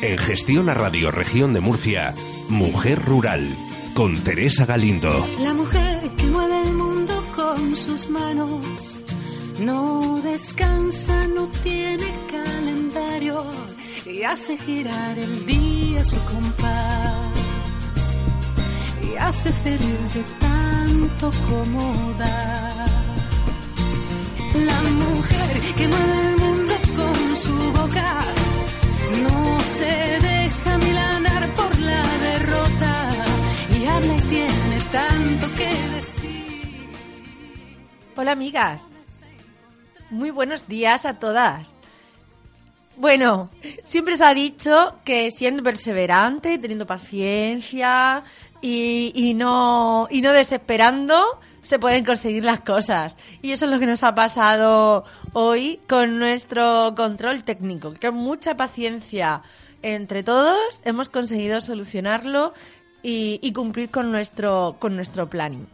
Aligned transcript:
En 0.00 0.16
Gestión 0.16 0.68
a 0.68 0.74
Radio 0.74 1.10
Región 1.10 1.52
de 1.52 1.60
Murcia, 1.60 2.14
Mujer 2.48 3.04
Rural, 3.04 3.56
con 3.94 4.14
Teresa 4.22 4.64
Galindo. 4.64 5.26
La 5.40 5.52
mujer 5.52 6.08
que 6.16 6.24
mueve 6.26 6.62
el 6.62 6.72
mundo 6.72 7.20
con 7.34 7.74
sus 7.74 8.08
manos, 8.08 9.00
no 9.58 10.20
descansa, 10.22 11.26
no 11.26 11.48
tiene 11.64 12.12
calendario 12.30 13.44
y 14.06 14.22
hace 14.22 14.56
girar 14.56 15.18
el 15.18 15.44
día 15.44 16.04
su 16.04 16.16
compás 16.32 17.32
y 19.02 19.16
hace 19.16 19.52
feliz 19.52 20.14
de 20.14 20.22
tanto 20.38 21.32
como 21.50 22.12
da. 22.20 22.86
La 24.64 24.80
mujer 24.80 25.60
que 25.76 25.88
mueve 25.88 26.28
el 26.28 26.36
mundo 26.36 26.74
con 26.96 27.36
su 27.36 27.72
boca 27.72 28.37
no 29.28 29.60
se 29.60 29.86
deja 29.86 30.78
milanar 30.78 31.52
por 31.54 31.78
la 31.80 32.02
derrota 32.18 33.08
y 33.70 33.86
tanto 34.90 35.46
que 35.56 35.66
decir. 35.66 36.88
Hola 38.16 38.32
amigas, 38.32 38.86
muy 40.10 40.30
buenos 40.30 40.66
días 40.66 41.04
a 41.04 41.18
todas. 41.18 41.74
Bueno, 42.96 43.50
siempre 43.84 44.16
se 44.16 44.24
ha 44.24 44.34
dicho 44.34 44.98
que 45.04 45.30
siendo 45.30 45.62
perseverante, 45.62 46.58
teniendo 46.58 46.86
paciencia 46.86 48.24
y 48.60 49.34
no, 49.36 50.08
y 50.10 50.20
no 50.20 50.32
desesperando, 50.32 51.38
se 51.68 51.78
pueden 51.78 52.02
conseguir 52.02 52.44
las 52.44 52.60
cosas. 52.60 53.14
Y 53.42 53.52
eso 53.52 53.66
es 53.66 53.70
lo 53.70 53.78
que 53.78 53.84
nos 53.84 54.02
ha 54.02 54.14
pasado 54.14 55.04
hoy 55.34 55.80
con 55.86 56.18
nuestro 56.18 56.94
control 56.96 57.44
técnico. 57.44 57.92
Que 57.92 58.10
mucha 58.10 58.56
paciencia 58.56 59.42
entre 59.82 60.22
todos 60.22 60.58
hemos 60.86 61.10
conseguido 61.10 61.60
solucionarlo 61.60 62.54
y, 63.02 63.38
y 63.42 63.52
cumplir 63.52 63.90
con 63.90 64.10
nuestro, 64.10 64.76
con 64.78 64.96
nuestro 64.96 65.28
planning. 65.28 65.66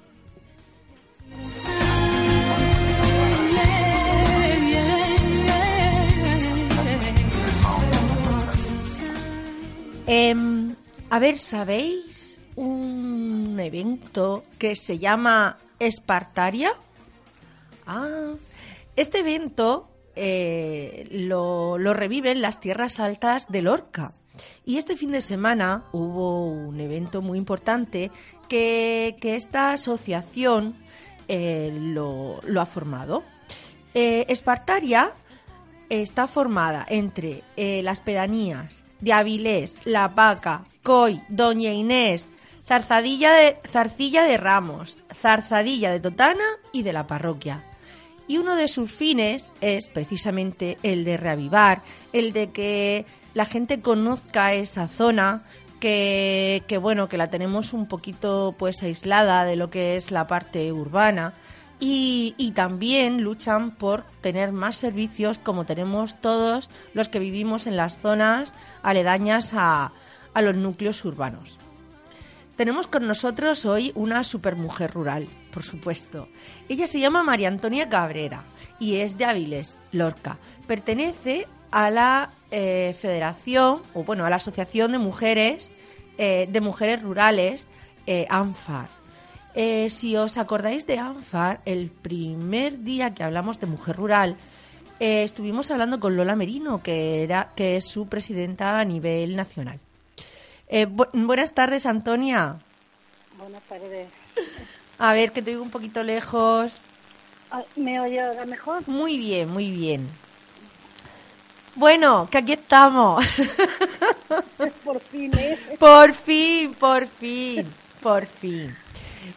Em, 10.09 10.75
a 11.09 11.19
ver, 11.21 11.39
¿sabéis 11.39 12.41
un 12.57 13.59
evento 13.61 14.43
que 14.59 14.75
se 14.75 14.99
llama 14.99 15.57
Espartaria? 15.79 16.73
Ah, 17.87 18.35
este 18.97 19.21
evento 19.21 19.89
eh, 20.17 21.09
lo, 21.11 21.77
reviven 21.77 22.41
las 22.41 22.61
tierras 22.61 23.01
altas 23.01 23.47
de 23.49 23.63
Lorca. 23.63 24.13
Y 24.65 24.79
este 24.79 24.97
fin 24.97 25.13
de 25.13 25.21
semana 25.21 25.85
hubo 25.93 26.47
un 26.47 26.81
evento 26.81 27.23
muy 27.23 27.39
importante 27.39 28.11
que, 28.49 29.17
esta 29.23 29.73
asociación 29.73 30.77
eh, 31.29 31.73
lo, 31.73 32.41
ha 32.61 32.67
formado. 32.67 33.23
Eh, 33.95 34.27
Espartaria 34.29 35.13
está 35.89 36.27
formada 36.27 36.85
entre 36.89 37.43
las 37.57 38.01
pedanías 38.01 38.83
de 39.01 39.13
Avilés, 39.13 39.81
La 39.85 40.15
Paca, 40.15 40.65
Coy, 40.83 41.21
Doña 41.29 41.73
Inés, 41.73 42.27
Zarzadilla 42.65 43.35
de, 43.35 43.57
Zarcilla 43.69 44.25
de 44.25 44.39
Ramos, 44.39 44.97
Zarzadilla 45.13 45.93
de 45.93 46.01
Totana 46.01 46.45
y 46.73 46.83
de 46.83 46.95
la 46.95 47.07
parroquia. 47.07 47.63
Y 48.27 48.39
uno 48.39 48.57
de 48.57 48.69
sus 48.69 48.91
fines 48.91 49.53
es 49.61 49.89
precisamente 49.89 50.79
el 50.83 51.05
de 51.05 51.19
reavivar, 51.19 51.83
el 52.15 52.33
de 52.33 52.51
que 52.53 53.05
la 53.35 53.45
gente 53.45 53.83
conozca 53.83 54.55
esa 54.55 54.89
zona, 54.89 55.43
que, 55.79 56.79
bueno, 56.81 57.11
que 57.11 57.19
la 57.19 57.29
tenemos 57.29 57.75
un 57.75 57.87
poquito 57.87 58.55
pues 58.59 58.83
aislada 58.83 59.45
de 59.45 59.57
lo 59.57 59.69
que 59.69 59.97
es 59.97 60.11
la 60.11 60.27
parte 60.27 60.73
urbana. 60.73 61.35
Y, 61.81 62.35
y, 62.39 62.53
también 62.53 63.21
luchan 63.21 63.73
por 63.73 64.05
tener 64.23 64.53
más 64.53 64.77
servicios 64.77 65.37
como 65.37 65.67
tenemos 65.67 66.19
todos 66.19 66.71
los 66.95 67.11
que 67.11 67.19
vivimos 67.19 67.67
en 67.67 67.77
las 67.77 67.99
zonas 67.99 68.55
aledañas 68.83 69.51
a, 69.53 69.93
a 70.33 70.43
los 70.43 70.57
núcleos 70.57 71.05
urbanos. 71.05 71.59
Tenemos 72.57 72.87
con 72.87 73.07
nosotros 73.09 73.65
hoy 73.65 73.91
una 73.97 74.23
supermujer 74.23 74.93
rural, 74.93 75.27
por 75.53 75.65
supuesto. 75.65 76.29
Ella 76.69 76.87
se 76.87 77.01
llama 77.01 77.25
María 77.25 77.49
Antonia 77.49 77.89
Cabrera 77.89 78.45
y 78.79 78.97
es 78.97 79.19
de 79.19 79.25
Áviles, 79.25 79.75
Lorca. 79.91 80.39
Pertenece 80.69 81.49
a 81.73 81.91
la 81.91 82.31
eh, 82.53 82.95
Federación, 83.01 83.83
o 83.93 84.05
bueno, 84.05 84.25
a 84.25 84.31
la 84.31 84.37
Asociación 84.37 84.93
de 84.93 84.99
Mujeres, 84.99 85.73
eh, 86.17 86.49
de 86.49 86.61
Mujeres 86.61 87.03
Rurales, 87.03 87.67
eh, 88.07 88.27
ANFAR. 88.31 88.89
Eh, 89.57 89.91
si 89.91 90.17
os 90.17 90.39
acordáis 90.39 90.87
de 90.87 90.99
ANFAR, 90.99 91.61
el 91.65 91.91
primer 91.91 92.85
día 92.85 93.15
que 93.15 93.25
hablamos 93.25 93.59
de 93.59 93.67
mujer 93.67 93.97
rural, 93.97 94.37
eh, 95.01 95.25
estuvimos 95.25 95.73
hablando 95.73 95.99
con 95.99 96.17
Lola 96.17 96.37
Merino, 96.37 96.83
que, 96.83 97.25
era, 97.25 97.51
que 97.57 97.77
es 97.77 97.85
su 97.85 98.07
presidenta 98.07 98.79
a 98.79 98.85
nivel 98.85 99.35
nacional. 99.35 99.81
Eh, 100.69 100.87
bu 100.87 101.05
buenas 101.13 101.53
tardes, 101.53 101.87
Antonia. 101.87 102.57
Buenas 103.39 103.63
tardes. 103.65 104.09
A 104.99 105.13
ver, 105.13 105.33
que 105.33 105.43
te 105.43 105.51
digo 105.51 105.63
un 105.63 105.71
poquito 105.71 106.03
lejos. 106.03 106.81
¿Me 107.77 108.01
oye 108.01 108.21
ahora 108.21 108.45
mejor? 108.47 108.83
Muy 108.89 109.19
bien, 109.19 109.49
muy 109.51 109.71
bien. 109.71 110.09
Bueno, 111.77 112.29
que 112.31 112.39
aquí 112.39 112.53
estamos. 112.55 113.25
Por 114.85 115.01
fin, 115.01 115.31
¿eh? 115.39 115.59
por 115.79 116.13
fin, 116.15 116.75
por 116.75 117.07
fin, 117.07 117.67
por 118.01 118.27
fin. 118.27 118.75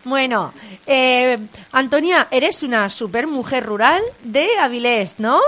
Bueno, 0.04 0.54
eh, 0.86 1.38
Antonia, 1.72 2.28
eres 2.32 2.64
una 2.64 2.90
super 2.90 3.28
mujer 3.28 3.66
rural 3.66 4.02
de 4.24 4.48
Avilés, 4.60 5.16
¿no? 5.20 5.42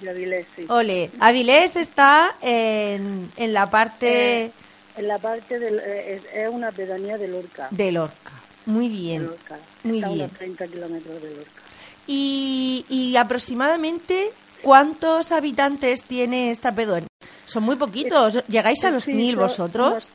De 0.00 0.10
Avilés, 0.10 0.46
sí. 0.54 0.66
Ole, 0.68 1.10
Avilés 1.20 1.76
está 1.76 2.36
en, 2.40 3.30
en 3.36 3.52
la 3.52 3.70
parte 3.70 4.44
Eh, 4.46 4.52
en 4.96 5.08
la 5.08 5.18
parte 5.18 5.58
del... 5.58 5.78
eh, 5.80 6.14
es, 6.14 6.22
es 6.32 6.48
una 6.48 6.72
pedanía 6.72 7.16
de 7.18 7.28
Lorca. 7.28 7.68
de 7.70 7.92
Lorca. 7.92 8.32
Muy 8.66 8.88
de 8.88 8.94
bien. 8.94 9.26
Lorca. 9.26 9.58
Muy 9.84 9.96
Está 9.98 10.06
a 10.08 10.10
bien. 10.12 10.24
unos 10.26 10.38
30 10.38 10.66
kilómetros 10.68 11.22
de 11.22 11.30
Lorca. 11.34 11.62
Y, 12.06 12.84
y 12.88 13.16
aproximadamente, 13.16 14.30
¿cuántos 14.62 15.32
habitantes 15.32 16.02
tiene 16.04 16.50
esta 16.50 16.72
pedanía? 16.74 17.08
Son 17.46 17.62
muy 17.62 17.76
poquitos. 17.76 18.44
¿Llegáis 18.48 18.82
a 18.84 18.90
los 18.90 19.04
Sí, 19.04 19.12
mil 19.14 19.34
so- 19.34 19.40
vosotros? 19.42 20.10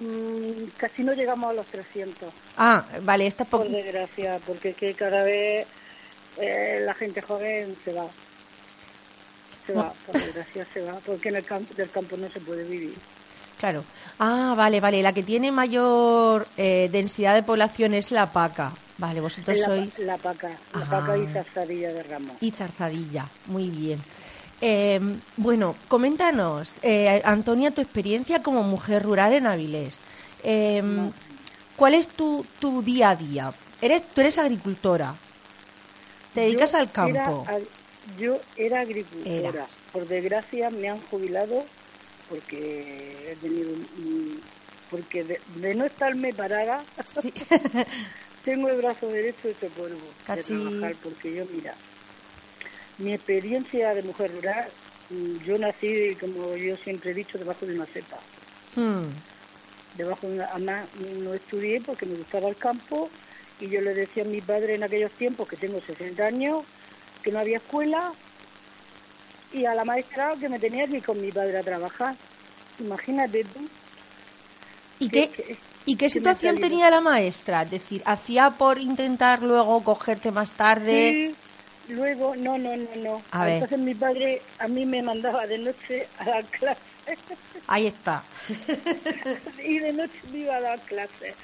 unos- 0.00 0.12
mm, 0.12 0.64
casi 0.76 1.02
no 1.04 1.12
llegamos 1.12 1.50
a 1.50 1.54
los 1.54 1.66
300, 1.66 2.32
Ah, 2.56 2.84
vale, 3.02 3.26
está 3.26 3.44
por 3.44 3.60
poquito. 3.60 3.76
desgracia, 3.76 4.38
porque 4.46 4.72
que 4.74 4.94
cada 4.94 5.22
vez 5.22 5.66
eh, 6.38 6.80
la 6.84 6.94
gente 6.94 7.20
joven 7.22 7.76
se 7.84 7.92
va. 7.92 8.06
Se 9.66 9.72
va, 9.74 9.92
por 10.06 10.14
desgracia 10.20 10.66
se 10.74 10.80
va, 10.80 10.94
porque 11.06 11.28
en 11.28 11.36
el 11.36 11.44
campo, 11.44 11.72
del 11.74 11.90
campo 11.90 12.16
no 12.16 12.28
se 12.30 12.40
puede 12.40 12.64
vivir. 12.64 12.94
Claro. 13.62 13.84
Ah, 14.18 14.54
vale, 14.56 14.80
vale. 14.80 15.00
La 15.02 15.12
que 15.12 15.22
tiene 15.22 15.52
mayor 15.52 16.48
eh, 16.56 16.88
densidad 16.90 17.32
de 17.36 17.44
población 17.44 17.94
es 17.94 18.10
la 18.10 18.26
paca. 18.32 18.72
Vale, 18.98 19.20
vosotros 19.20 19.56
la, 19.56 19.66
sois 19.66 19.98
la 20.00 20.18
paca, 20.18 20.48
la 20.74 20.80
Ah. 20.84 20.90
paca 20.90 21.16
y 21.16 21.26
zarzadilla 21.28 21.92
de 21.92 22.02
ramos. 22.02 22.32
y 22.40 22.50
zarzadilla. 22.50 23.26
Muy 23.46 23.70
bien. 23.70 24.00
Eh, 24.60 24.98
bueno, 25.36 25.76
coméntanos, 25.86 26.74
eh, 26.82 27.22
Antonia, 27.24 27.70
tu 27.70 27.80
experiencia 27.80 28.42
como 28.42 28.64
mujer 28.64 29.04
rural 29.04 29.32
en 29.32 29.46
Avilés. 29.46 30.00
Eh, 30.42 30.82
¿Cuál 31.76 31.94
es 31.94 32.08
tu, 32.08 32.44
tu 32.58 32.82
día 32.82 33.10
a 33.10 33.16
día? 33.16 33.52
Eres, 33.80 34.02
tú 34.12 34.22
eres 34.22 34.38
agricultora. 34.38 35.14
Te 36.34 36.40
dedicas 36.40 36.72
Yo 36.72 36.78
al 36.78 36.90
campo. 36.90 37.44
era 37.48 37.58
yo 38.18 38.40
era 38.56 38.80
agricultora. 38.80 39.48
Eras. 39.50 39.78
Por 39.92 40.08
desgracia 40.08 40.70
me 40.70 40.88
han 40.88 41.00
jubilado 41.02 41.64
porque 42.32 43.32
he 43.32 43.36
tenido 43.36 43.70
porque 44.90 45.22
de, 45.22 45.40
de 45.60 45.74
no 45.74 45.84
estarme 45.84 46.32
parada 46.32 46.82
Sí. 47.20 47.30
tengo 48.44 48.68
el 48.70 48.78
brazo 48.78 49.06
derecho 49.08 49.48
hecho 49.48 49.68
polvo 49.76 50.14
Cachi. 50.24 50.54
de 50.54 50.60
trabajar 50.62 50.96
porque 51.02 51.34
yo 51.34 51.44
mira 51.44 51.76
mi 52.98 53.12
experiencia 53.12 53.94
de 53.94 54.02
mujer 54.02 54.32
rural 54.32 54.72
mm, 55.10 55.44
yo 55.44 55.58
nací, 55.58 56.16
como 56.20 56.56
yo 56.56 56.74
siempre 56.78 57.10
he 57.10 57.14
dicho, 57.14 57.36
debajo 57.36 57.66
de 57.66 57.74
una 57.74 57.86
cepa. 57.86 58.22
Mm. 58.76 59.08
Debajo 59.94 60.26
de 60.28 60.34
una, 60.34 60.46
además, 60.52 60.88
no 60.94 61.34
estudié 61.34 61.80
porque 61.84 62.06
me 62.06 62.16
gustaba 62.16 62.48
el 62.48 62.56
campo 62.56 63.10
y 63.60 63.68
yo 63.68 63.80
le 63.82 63.92
decía 63.94 64.22
a 64.22 64.26
mi 64.26 64.40
padre 64.40 64.76
en 64.76 64.84
aquellos 64.84 65.12
tiempos, 65.16 65.48
que 65.48 65.56
tengo 65.56 65.80
60 65.82 66.24
años, 66.24 66.64
que 67.22 67.30
no 67.30 67.40
había 67.40 67.58
escuela 67.58 68.12
y 69.52 69.64
a 69.66 69.74
la 69.74 69.84
maestra 69.84 70.34
que 70.40 70.48
me 70.48 70.58
tenía 70.58 70.86
que 70.86 70.96
ir 70.98 71.04
con 71.04 71.20
mi 71.20 71.30
padre 71.30 71.58
a 71.58 71.62
trabajar. 71.62 72.14
Imagínate 72.78 73.44
tú. 73.44 73.68
¿Y 74.98 75.08
qué, 75.08 75.28
que- 75.28 75.58
¿Y 75.84 75.96
qué 75.96 76.08
situación 76.08 76.60
tenía 76.60 76.90
la 76.90 77.00
maestra? 77.00 77.62
Es 77.62 77.70
decir, 77.70 78.02
¿hacía 78.06 78.50
por 78.50 78.78
intentar 78.78 79.42
luego 79.42 79.82
cogerte 79.82 80.30
más 80.30 80.52
tarde? 80.52 81.34
Sí, 81.88 81.92
luego, 81.94 82.36
no, 82.36 82.56
no, 82.56 82.76
no, 82.76 82.88
no. 82.96 83.22
A 83.32 83.44
ver. 83.44 83.54
Entonces 83.54 83.78
mi 83.80 83.94
padre 83.94 84.40
a 84.60 84.68
mí 84.68 84.86
me 84.86 85.02
mandaba 85.02 85.46
de 85.46 85.58
noche 85.58 86.06
a 86.18 86.24
dar 86.24 86.44
clases 86.44 86.82
Ahí 87.66 87.88
está. 87.88 88.22
y 89.64 89.78
de 89.80 89.92
noche 89.92 90.20
me 90.30 90.38
iba 90.38 90.56
a 90.56 90.60
dar 90.60 90.78
clases. 90.80 91.34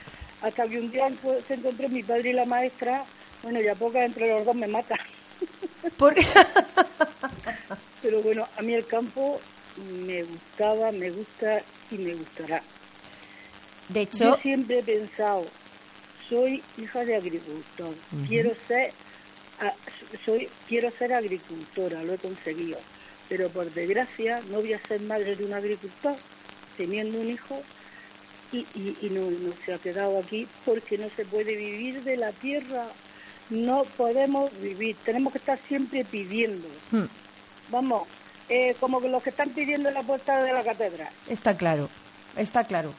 Hasta 0.41 0.69
que 0.69 0.79
un 0.79 0.91
día 0.91 1.09
se 1.49 1.55
encontró 1.55 1.89
mi 1.89 2.03
padre 2.03 2.31
y 2.31 2.33
la 2.33 2.45
maestra, 2.45 3.05
bueno, 3.43 3.61
ya 3.61 3.75
poca 3.75 4.05
entre 4.05 4.29
los 4.29 4.45
dos 4.45 4.55
me 4.55 4.69
matan. 4.69 4.99
Porque... 5.97 6.25
Pero 8.01 8.23
bueno, 8.23 8.49
a 8.57 8.63
mí 8.63 8.75
el 8.75 8.87
campo 8.87 9.43
me 9.77 10.23
gustaba, 10.25 10.93
me 10.93 11.11
gusta 11.11 11.67
y 11.91 11.99
me 11.99 12.15
gustará. 12.15 12.65
De 13.89 14.01
Yo 14.01 14.35
hecho, 14.35 14.37
siempre 14.43 14.81
he 14.81 14.85
pensado, 14.85 15.53
soy 16.29 16.65
hija 16.77 17.05
de 17.05 17.17
agricultor, 17.17 17.97
quiero 18.27 18.55
ser, 18.67 18.95
a- 19.59 19.77
soy, 20.25 20.53
quiero 20.67 20.91
ser 20.99 21.13
agricultora, 21.13 22.03
lo 22.05 22.15
he 22.15 22.19
conseguido, 22.19 22.85
pero 23.29 23.53
por 23.53 23.73
desgracia 23.73 24.43
no 24.43 24.61
voy 24.61 24.73
a 24.75 24.87
ser 24.89 25.01
madre 25.01 25.37
de 25.37 25.45
un 25.45 25.55
agricultor, 25.55 26.21
teniendo 26.77 27.19
un 27.21 27.31
hijo 27.31 27.65
y, 28.51 28.69
y, 28.75 29.07
y 29.07 29.11
no, 29.11 29.31
no 29.31 29.55
se 29.65 29.73
ha 29.73 29.79
quedado 29.79 30.19
aquí 30.19 30.49
porque 30.65 30.99
no 30.99 31.11
se 31.11 31.27
puede 31.27 31.57
vivir 31.57 32.03
de 32.03 32.17
la 32.17 32.33
tierra, 32.35 32.95
no 33.51 33.85
podemos 33.97 34.59
vivir, 34.61 34.99
tenemos 35.05 35.33
que 35.33 35.39
estar 35.39 35.61
siempre 35.69 36.05
pidiendo, 36.05 36.69
mm, 36.91 37.07
vamos, 37.71 38.07
eh, 38.49 38.75
como 38.81 39.01
que 39.01 39.09
los 39.09 39.23
que 39.23 39.31
están 39.31 39.51
pidiendo 39.51 39.89
en 39.89 39.95
la 39.95 40.03
puerta 40.03 40.43
de 40.43 40.53
la 40.53 40.63
catedral, 40.65 41.09
está 41.29 41.57
claro, 41.57 41.89
está 42.37 42.65
claro. 42.65 42.93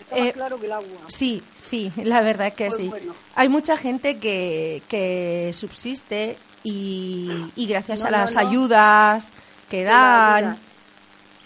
está 0.00 0.16
más 0.16 0.28
Eh, 0.28 0.32
claro 0.32 0.58
que 0.58 0.66
el 0.66 0.72
agua. 0.72 0.98
Sí, 1.08 1.42
sí, 1.62 1.92
la 1.96 2.22
verdad 2.22 2.48
es 2.48 2.54
que 2.54 2.66
Pues 2.68 2.80
sí. 2.80 2.88
bueno. 2.88 3.14
Hay 3.34 3.48
mucha 3.48 3.76
gente 3.76 4.18
que, 4.18 4.82
que 4.88 5.52
subsiste 5.54 6.36
y, 6.64 7.50
y 7.56 7.66
gracias 7.66 8.00
No, 8.00 8.06
a 8.06 8.10
las 8.10 8.34
no. 8.34 8.40
ayudas 8.40 9.28
que 9.68 9.84
la 9.84 9.90
dan... 9.92 10.58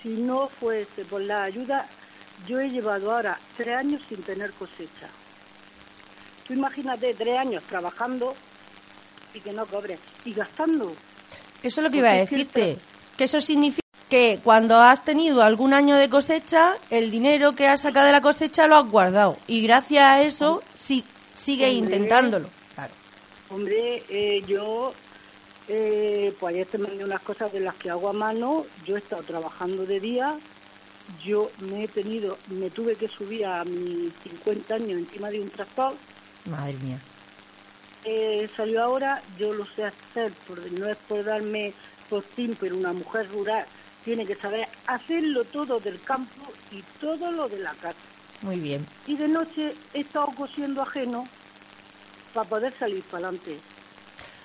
Si 0.03 0.09
no 0.11 0.49
fuese 0.49 1.05
por 1.05 1.21
la 1.21 1.43
ayuda, 1.45 1.87
yo 2.47 2.61
he 2.61 2.69
llevado 2.71 3.13
ahora 3.13 3.39
tres 3.57 3.77
años 3.77 4.03
sin 4.09 4.23
tener 4.23 4.53
cosecha. 4.53 5.09
Tú 6.47 6.53
imagínate 6.53 7.13
tres 7.15 7.37
años 7.39 7.63
trabajando 7.65 8.35
y 9.35 9.41
que 9.41 9.53
no 9.53 9.67
cobres 9.67 9.99
y 10.25 10.33
gastando. 10.33 10.95
Eso 11.67 11.81
es 11.81 11.85
lo 11.85 11.91
que 11.91 11.99
iba 11.99 12.11
a 12.11 12.15
decirte. 12.15 12.79
Que 13.17 13.25
eso 13.25 13.41
significa 13.41 13.83
que 14.09 14.39
cuando 14.45 14.77
has 14.77 15.05
tenido 15.05 15.43
algún 15.43 15.75
año 15.75 15.97
de 15.97 16.09
cosecha, 16.09 16.75
el 16.91 17.11
dinero 17.11 17.57
que 17.57 17.67
has 17.67 17.81
sacado 17.81 18.07
de 18.07 18.13
la 18.13 18.21
cosecha 18.21 18.69
lo 18.69 18.77
has 18.77 18.89
guardado. 18.89 19.37
Y 19.49 19.63
gracias 19.63 20.05
a 20.05 20.23
eso 20.23 20.63
sí, 20.77 21.03
sigue 21.35 21.65
Hombre. 21.65 21.97
intentándolo. 21.97 22.49
Claro. 22.77 22.93
Hombre, 23.51 24.05
eh, 24.09 24.45
yo, 24.47 24.93
eh, 25.67 26.33
pues 26.39 26.55
ayer 26.55 26.69
te 26.69 26.79
mandé 26.79 27.05
unas 27.05 27.21
cosas 27.21 27.53
de 27.53 27.59
las 27.59 27.75
que 27.75 27.91
hago 27.91 28.09
a 28.11 28.13
mano. 28.13 28.65
Yo 28.85 28.95
he 28.95 29.01
estado 29.01 29.25
trabajando 29.25 29.85
de 29.85 29.99
día. 29.99 30.39
Yo 31.25 31.51
me 31.69 31.85
he 31.85 31.89
tenido, 31.89 32.39
me 32.49 32.71
tuve 32.71 32.95
que 32.95 33.09
subir 33.09 33.45
a 33.45 33.65
mis 33.65 34.13
50 34.23 34.75
años 34.75 34.99
encima 34.99 35.31
de 35.31 35.41
un 35.41 35.51
tractor. 35.51 35.95
Madre 36.45 36.75
mía. 36.75 37.01
Eh, 38.07 38.49
salió 38.57 38.83
ahora, 38.83 39.21
yo 39.37 39.53
lo 39.53 39.67
sé 39.67 39.85
hacer, 39.85 40.33
porque 40.47 40.71
no 40.71 40.89
es 40.89 40.97
por 40.97 41.25
darme 41.25 41.75
postín, 42.09 42.57
pero 42.59 42.77
una 42.77 42.93
mujer 42.93 43.29
rural 43.31 43.65
tiene 44.05 44.25
que 44.25 44.37
saber 44.37 44.69
hacerlo 44.87 45.45
todo 45.45 45.81
del 45.81 46.01
campo 46.01 46.53
y 46.71 46.83
todo 47.01 47.33
lo 47.33 47.49
de 47.49 47.59
la 47.59 47.73
casa. 47.73 47.99
Muy 48.43 48.61
bien. 48.61 48.87
Y 49.09 49.17
de 49.17 49.27
noche 49.27 49.75
he 49.93 50.01
estado 50.01 50.27
cosiendo 50.37 50.83
ajeno 50.83 51.27
para 52.33 52.49
poder 52.49 52.73
salir 52.79 53.03
para 53.03 53.29
adelante. 53.29 53.59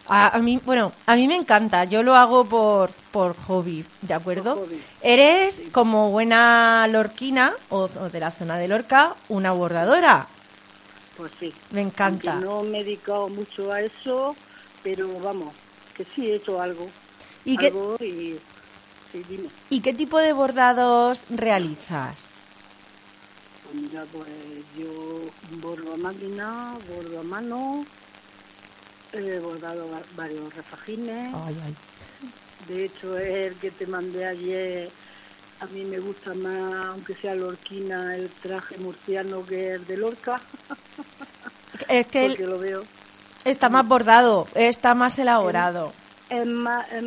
A, 0.08 0.36
a 0.36 0.40
mí, 0.40 0.60
bueno, 0.66 0.92
a 1.06 1.16
mí 1.16 1.28
me 1.28 1.36
encanta. 1.36 1.84
Yo 1.84 2.02
lo 2.02 2.16
hago 2.16 2.46
por, 2.46 2.90
por 3.12 3.36
hobby, 3.36 3.86
¿de 4.02 4.14
acuerdo? 4.16 4.56
Hobby. 4.56 4.82
Eres 5.02 5.62
como 5.72 6.10
buena 6.10 6.88
lorquina 6.88 7.54
o, 7.70 7.82
o 7.84 8.10
de 8.10 8.20
la 8.20 8.32
zona 8.32 8.58
de 8.58 8.68
Lorca, 8.68 9.16
una 9.30 9.52
bordadora. 9.52 10.28
Pues 11.14 11.34
sí. 11.40 11.62
Me 11.72 11.82
encanta. 11.82 12.34
Aunque 12.34 12.34
no 12.34 12.64
me 12.64 12.80
he 12.82 12.84
dedicado 12.84 13.30
mucho 13.30 13.72
a 13.72 13.82
eso, 13.82 14.40
pero 14.82 15.20
vamos, 15.20 15.58
que 15.94 16.06
sí 16.16 16.30
he 16.32 16.36
hecho 16.36 16.60
algo. 16.60 16.96
¿Y 17.44 17.58
qué, 17.58 17.68
algo 17.68 17.96
y 18.00 18.40
sí, 19.12 19.24
dime. 19.24 19.54
¿Y 19.70 19.82
qué 19.82 19.94
tipo 19.96 20.20
de 20.20 20.34
bordados 20.34 21.26
realizas? 21.30 22.32
Pues 23.62 23.76
mira, 23.76 24.06
pues 24.06 24.68
yo 24.72 25.36
bordo 25.42 25.94
a 25.94 25.98
máquina, 25.98 26.78
bordo 26.84 27.20
a 27.20 27.24
mano, 27.24 27.88
he 29.12 29.40
bordado 29.40 29.90
va- 29.90 30.08
varios 30.10 30.54
refajines. 30.54 31.40
Ay, 31.46 31.60
ay. 31.62 31.78
De 32.60 32.86
hecho, 32.86 33.18
es 33.18 33.52
el 33.52 33.60
que 33.60 33.72
te 33.72 33.88
mandé 33.88 34.26
ayer. 34.26 34.94
A 35.60 35.68
mí 35.68 35.86
me 35.86 36.00
gusta 36.00 36.34
más, 36.36 36.86
aunque 36.88 37.16
sea 37.16 37.36
lorquina, 37.36 38.16
el 38.16 38.38
traje 38.40 38.78
murciano 38.78 39.46
que 39.46 39.72
el 39.76 39.86
de 39.86 39.98
Lorca, 39.98 40.50
Es 41.92 42.08
que 42.08 42.26
él 42.26 42.36
lo 42.40 42.60
veo. 42.60 42.90
está 43.44 43.70
más 43.70 43.88
bordado, 43.88 44.50
está 44.56 44.96
más 44.96 45.20
elaborado. 45.20 45.94
Es 46.30 46.46
más, 46.48 46.92
es, 46.92 47.04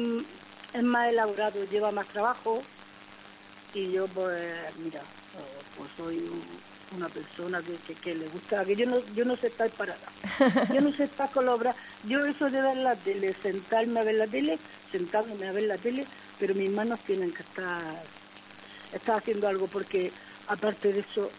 es 0.72 0.82
más 0.84 1.08
elaborado, 1.10 1.64
lleva 1.64 1.90
más 1.90 2.08
trabajo. 2.08 2.68
Y 3.72 3.92
yo, 3.92 4.08
pues, 4.08 4.74
mira, 4.76 5.10
pues 5.74 5.92
soy 5.96 6.26
un- 6.26 6.62
una 6.90 7.10
persona 7.10 7.62
que, 7.64 7.82
que, 7.82 7.98
que 7.98 8.14
le 8.14 8.28
gusta, 8.28 8.64
que 8.64 8.76
yo 8.76 8.86
no, 8.86 9.12
yo 9.12 9.24
no 9.24 9.36
sé 9.36 9.48
estar 9.48 9.70
parada. 9.74 10.12
Yo 10.68 10.80
no 10.80 10.92
sé 10.92 11.04
estar 11.04 11.30
con 11.30 11.46
los 11.46 11.58
brazos. 11.58 11.80
Yo 12.02 12.24
eso 12.26 12.48
de 12.50 12.62
ver 12.62 12.76
la 12.76 12.96
tele, 13.02 13.34
sentarme 13.42 14.00
a 14.00 14.04
ver 14.04 14.14
la 14.14 14.28
tele, 14.28 14.60
sentándome 14.90 15.48
a 15.48 15.52
ver 15.52 15.64
la 15.64 15.78
tele, 15.78 16.08
pero 16.38 16.54
mis 16.54 16.70
manos 16.70 17.02
tienen 17.04 17.32
que 17.34 17.42
estar, 17.42 18.08
estar 18.92 19.18
haciendo 19.18 19.48
algo 19.48 19.68
porque 19.68 20.14
aparte 20.46 20.92
de 20.92 21.00
eso, 21.00 21.34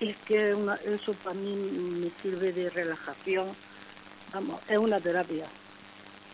es 0.00 0.16
que 0.18 0.54
una- 0.54 0.76
eso 0.84 1.12
para 1.14 1.34
mí 1.34 1.56
me 1.56 2.10
sirve 2.22 2.52
de 2.52 2.70
relajación. 2.70 3.54
Vamos, 4.32 4.60
es 4.68 4.78
una 4.78 5.00
terapia 5.00 5.46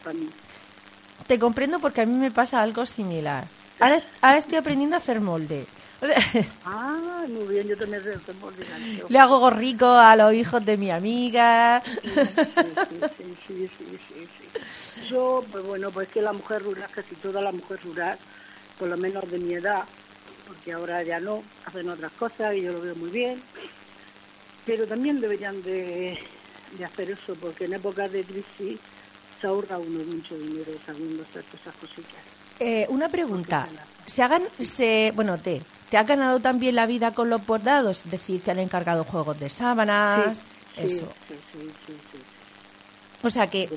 para 0.02 0.14
mí. 0.14 0.28
Te 1.26 1.38
comprendo 1.38 1.78
porque 1.80 2.02
a 2.02 2.06
mí 2.06 2.14
me 2.14 2.30
pasa 2.30 2.60
algo 2.60 2.84
similar. 2.86 3.44
Ahora, 3.80 3.96
es- 3.96 4.06
ahora 4.20 4.38
estoy 4.38 4.58
aprendiendo 4.58 4.96
a 4.96 4.98
hacer 4.98 5.20
molde. 5.20 5.66
O 6.00 6.06
sea, 6.06 6.16
Ah, 6.66 7.24
muy 7.28 7.54
bien, 7.54 7.68
yo 7.68 7.76
también 7.76 8.02
sé 8.02 8.14
hacer 8.14 8.34
molde, 8.36 8.64
le 9.08 9.18
hago 9.18 9.38
gorrico 9.38 9.86
a 9.86 10.16
los 10.16 10.32
hijos 10.32 10.64
de 10.64 10.76
mi 10.76 10.90
amiga. 10.90 11.82
Sí, 11.84 12.10
sí, 12.88 13.00
sí, 13.18 13.36
sí, 13.46 13.68
sí, 13.78 13.98
sí, 14.08 14.28
sí. 14.38 15.10
Yo, 15.10 15.44
pues 15.50 15.62
bueno, 15.64 15.90
pues 15.90 16.08
que 16.08 16.22
la 16.22 16.32
mujer 16.32 16.62
rural, 16.62 16.88
casi 16.90 17.14
toda 17.16 17.42
la 17.42 17.52
mujer 17.52 17.80
rural, 17.82 18.18
por 18.78 18.88
lo 18.88 18.96
menos 18.96 19.30
de 19.30 19.38
mi 19.38 19.54
edad, 19.54 19.84
porque 20.46 20.72
ahora 20.72 21.02
ya 21.02 21.20
no, 21.20 21.42
hacen 21.64 21.88
otras 21.88 22.12
cosas 22.12 22.54
y 22.54 22.62
yo 22.62 22.72
lo 22.72 22.80
veo 22.80 22.94
muy 22.96 23.10
bien, 23.10 23.40
pero 24.64 24.86
también 24.86 25.20
deberían 25.20 25.62
de, 25.62 26.18
de 26.78 26.84
hacer 26.84 27.10
eso, 27.10 27.34
porque 27.34 27.64
en 27.64 27.74
épocas 27.74 28.10
de 28.12 28.24
crisis 28.24 28.78
se 29.40 29.46
ahorra 29.46 29.78
uno 29.78 30.04
mucho 30.04 30.36
dinero 30.36 30.72
sabiendo 30.86 31.22
hacer 31.22 31.44
esas 31.52 31.74
cositas. 31.76 32.20
Eh, 32.60 32.86
una 32.88 33.08
pregunta. 33.08 33.68
¿Se 34.06 34.22
hagan, 34.22 34.44
se, 34.60 35.12
bueno, 35.14 35.38
te, 35.38 35.62
¿te 35.90 35.98
has 35.98 36.06
ganado 36.06 36.40
también 36.40 36.74
la 36.76 36.86
vida 36.86 37.12
con 37.12 37.30
los 37.30 37.44
bordados? 37.44 38.04
Es 38.04 38.10
decir, 38.10 38.42
¿te 38.42 38.50
han 38.50 38.58
encargado 38.58 39.04
juegos 39.04 39.38
de 39.40 39.50
sábanas? 39.50 40.42
sí, 40.74 40.82
eso. 40.82 41.08
sí, 41.28 41.34
sí, 41.52 41.70
sí, 41.86 41.94
sí. 42.12 42.18
O 43.22 43.30
sea 43.30 43.48
que 43.48 43.70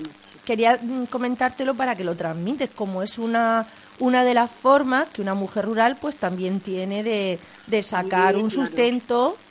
quería 0.45 0.77
mm, 0.81 1.05
comentártelo 1.05 1.75
para 1.75 1.95
que 1.95 2.03
lo 2.03 2.15
transmites, 2.15 2.69
como 2.71 3.01
es 3.01 3.17
una, 3.17 3.65
una 3.97 4.23
de 4.23 4.33
las 4.33 4.51
formas 4.51 5.09
que 5.09 5.21
una 5.21 5.33
mujer 5.33 5.65
rural 5.65 5.99
pues 5.99 6.19
también 6.19 6.61
tiene 6.61 7.03
de, 7.03 7.41
de 7.65 7.83
sacar 7.83 8.35
Sí, 8.35 8.37
un 8.37 8.49
claro. 8.49 8.51
sustento. 8.51 9.43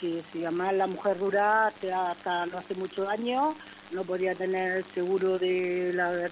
Sí, 0.00 0.22
sí, 0.30 0.44
además 0.44 0.74
la 0.74 0.86
mujer 0.86 1.16
rural 1.18 1.72
hasta, 1.94 2.46
no 2.46 2.58
hace 2.58 2.74
muchos 2.74 3.08
años 3.08 3.56
no 3.90 4.04
podía 4.04 4.36
tener 4.36 4.84
seguro 4.92 5.38
de 5.38 5.92
la 5.94 6.30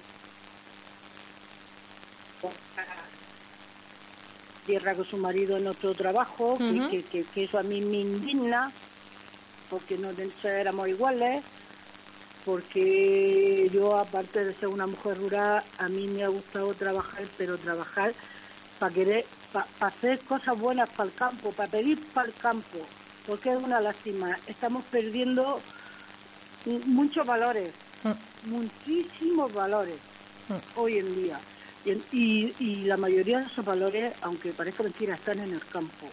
tierra 4.65 4.95
con 4.97 5.05
su 5.05 5.17
marido 5.19 5.57
en 5.57 5.67
otro 5.69 5.95
trabajo, 5.95 6.59
Ujú. 6.59 6.89
que, 6.89 7.07
que- 7.09 7.29
que 7.31 7.45
eso 7.45 7.59
a 7.59 7.63
mí 7.63 7.81
me 7.83 7.99
indigna, 7.99 8.75
porque 9.69 9.99
no 9.99 10.13
éramos 10.45 10.89
iguales. 10.89 11.45
Porque 12.45 13.71
yo, 13.73 13.97
aparte 13.97 14.45
de 14.45 14.55
ser 14.55 14.69
una 14.69 14.87
mujer 14.87 15.19
rural, 15.19 15.65
a 15.79 15.89
mí 15.89 16.07
me 16.09 16.25
ha 16.25 16.29
gustado 16.29 16.75
trabajar, 16.75 17.23
pero 17.39 17.57
trabajar 17.57 18.13
para 18.79 18.93
querer, 18.93 19.25
para 19.53 19.67
hacer 19.81 20.21
cosas 20.21 20.59
buenas 20.59 20.89
para 20.91 21.09
el 21.09 21.15
campo, 21.15 21.53
para 21.53 21.71
pedir 21.71 21.99
para 22.13 22.29
el 22.29 22.35
campo, 22.35 22.79
porque 23.27 23.51
es 23.51 23.63
una 23.63 23.81
lástima. 23.81 24.37
Estamos 24.47 24.85
perdiendo 24.85 25.61
muchos 26.87 27.27
valores, 27.27 27.71
mm. 28.03 28.51
muchísimos 28.51 29.53
valores 29.53 29.97
mm. 30.49 30.79
hoy 30.79 30.99
en 30.99 31.15
día. 31.15 31.41
Y, 32.13 32.55
y, 32.59 32.85
la 32.85 32.97
mayoría 32.97 33.41
de 33.41 33.47
esos 33.47 33.65
valores, 33.65 34.15
aunque 34.23 34.53
parezca 34.53 34.83
mentira, 34.83 35.15
están 35.15 35.39
en 35.39 35.53
el 35.53 35.65
campo. 35.67 36.07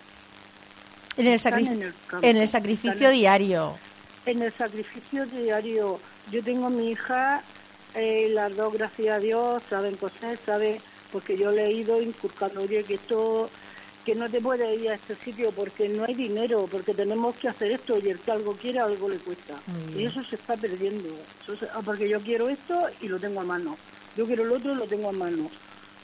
En 1.16 1.28
el, 1.28 1.94
en 2.22 2.38
el, 2.38 2.48
sacrificio 2.48 3.10
diario. 3.10 3.78
En 4.26 4.42
el 4.42 4.52
sacrificio 4.52 5.26
diario. 5.26 6.00
Yo 6.28 6.44
tengo 6.44 6.68
a 6.68 6.70
mi 6.70 6.92
hija, 6.92 7.46
eh, 7.94 8.30
las 8.30 8.56
dos, 8.56 8.74
gracias 8.74 9.18
a 9.18 9.20
Dios, 9.20 9.63
saben 9.70 9.98
coser, 9.98 10.40
saben, 10.46 10.82
porque 11.12 11.38
yo 11.38 11.51
le 11.51 11.66
he 11.66 11.74
ido 11.74 12.01
inculcando, 12.01 12.62
oye, 12.62 12.86
que 12.86 12.96
esto, 12.96 13.51
que 14.06 14.16
no 14.16 14.30
te 14.30 14.40
puedes 14.40 14.80
ir 14.80 14.90
a 14.90 14.96
este 14.96 15.16
sitio 15.18 15.51
porque 15.51 15.90
no 15.90 16.06
hay 16.06 16.16
dinero, 16.16 16.68
porque 16.70 16.94
tenemos 16.94 17.36
que 17.38 17.50
hacer 17.50 17.72
esto 17.72 17.98
y 17.98 18.10
el 18.10 18.22
que 18.22 18.32
algo 18.32 18.56
quiere, 18.58 18.80
algo 18.80 19.10
le 19.10 19.20
cuesta. 19.20 19.62
Y 19.68 20.06
eso 20.06 20.24
se 20.24 20.38
está 20.38 20.56
perdiendo. 20.56 21.28
Ah, 21.74 21.82
porque 21.84 22.08
yo 22.08 22.22
quiero 22.22 22.50
esto 22.50 22.80
y 23.00 23.08
lo 23.08 23.20
tengo 23.20 23.42
a 23.42 23.46
mano. 23.46 23.80
Yo 24.16 24.25
quiero 24.25 24.44
el 24.44 24.51
otro 24.51 24.74
y 24.74 24.75
lo 24.75 24.88
tengo 24.88 25.10
a 25.10 25.13
mano. 25.13 25.50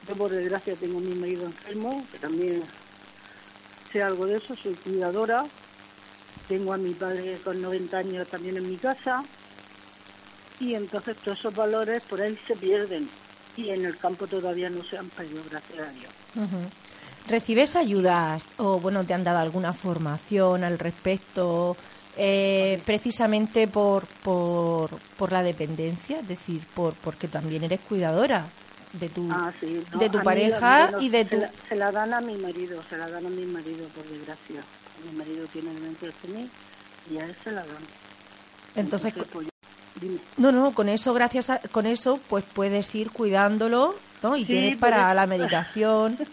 Yo, 0.02 0.16
por 0.18 0.32
desgracia, 0.32 0.76
tengo 0.76 0.98
a 0.98 1.02
mi 1.02 1.16
marido 1.16 1.46
enfermo, 1.46 2.08
que 2.12 2.20
también 2.20 2.66
sé 3.92 4.02
algo 4.02 4.26
de 4.26 4.38
eso, 4.38 4.56
soy 4.58 4.76
cuidadora. 4.76 5.48
Tengo 6.48 6.74
a 6.74 6.78
mi 6.78 6.94
padre 6.96 7.40
con 7.42 7.62
90 7.62 7.98
años 7.98 8.30
también 8.30 8.58
en 8.58 8.68
mi 8.68 8.78
casa 8.78 9.26
y 10.60 10.76
entonces 10.76 11.16
todos 11.18 11.40
esos 11.40 11.56
valores 11.56 12.04
por 12.04 12.22
ahí 12.22 12.38
se 12.48 12.56
pierden 12.56 13.10
y 13.56 13.70
en 13.70 13.86
el 13.86 13.98
campo 13.98 14.28
todavía 14.28 14.70
no 14.70 14.84
se 14.84 14.98
han 14.98 15.10
perdido, 15.10 15.42
gracias 15.50 15.88
a 15.88 15.92
Dios. 15.92 16.12
¿Recibes 17.28 17.76
ayudas 17.76 18.48
o 18.58 18.80
bueno 18.80 19.04
te 19.04 19.14
han 19.14 19.24
dado 19.24 19.40
alguna 19.40 19.74
formación 19.74 20.64
al 20.64 20.80
respecto 20.80 21.76
eh, 22.16 22.82
precisamente 22.86 23.68
por, 23.68 24.06
por, 24.24 24.90
por 25.18 25.32
la 25.32 25.44
dependencia, 25.44 26.20
es 26.20 26.28
decir, 26.28 26.62
por 26.74 26.94
porque 26.96 27.28
también 27.28 27.64
eres 27.64 27.82
cuidadora 27.82 28.46
de 28.94 29.10
tu 29.10 29.30
ah, 29.32 29.54
de 30.00 30.10
tu 30.10 30.24
pareja 30.24 30.92
y 31.00 31.10
de 31.10 31.26
tu 31.26 31.42
se 31.68 31.76
la, 31.76 31.92
dan 31.92 32.14
a 32.14 32.22
mi 32.22 32.36
marido, 32.38 32.82
se 32.90 32.98
la 32.98 33.08
dan 33.10 33.26
a 33.26 33.30
mi 33.30 33.46
marido 33.46 33.88
por 33.90 34.06
desgracia. 34.06 34.64
Mi 35.06 35.16
marido 35.16 35.46
tiene 35.54 35.72
demencia 35.74 36.10
senil 36.22 36.50
y 37.12 37.18
a 37.18 37.26
él 37.26 37.36
se 37.44 37.52
la 37.52 37.62
dan. 37.62 37.84
Entonces, 38.76 39.14
pues, 39.14 39.48
no, 40.38 40.52
no, 40.52 40.74
con 40.74 40.90
eso, 40.90 41.14
gracias 41.14 41.50
a, 41.50 41.60
con 41.60 41.86
eso, 41.86 42.20
pues 42.30 42.46
puedes 42.46 42.94
ir 42.96 43.12
cuidándolo, 43.12 43.96
¿no? 44.22 44.36
Y 44.36 44.46
tienes 44.46 44.78
para 44.78 45.14
la 45.14 45.28
medicación. 45.28 46.18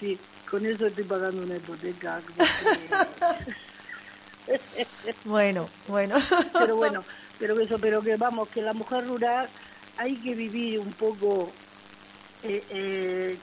Sí, 0.00 0.16
con 0.48 0.64
eso 0.64 0.86
estoy 0.86 1.02
pagando 1.02 1.42
una 1.42 1.56
hipoteca. 1.56 2.20
bueno, 5.24 5.68
bueno. 5.88 6.14
pero 6.52 6.76
bueno, 6.76 7.04
pero 7.36 7.60
eso, 7.60 7.80
pero 7.80 8.00
que 8.00 8.14
vamos, 8.14 8.48
que 8.48 8.62
la 8.62 8.74
mujer 8.74 9.08
rural 9.08 9.48
hay 9.96 10.14
que 10.14 10.36
vivir 10.36 10.78
un 10.78 10.92
poco 10.92 11.50
eh, 12.44 12.62
eh, 12.70 13.36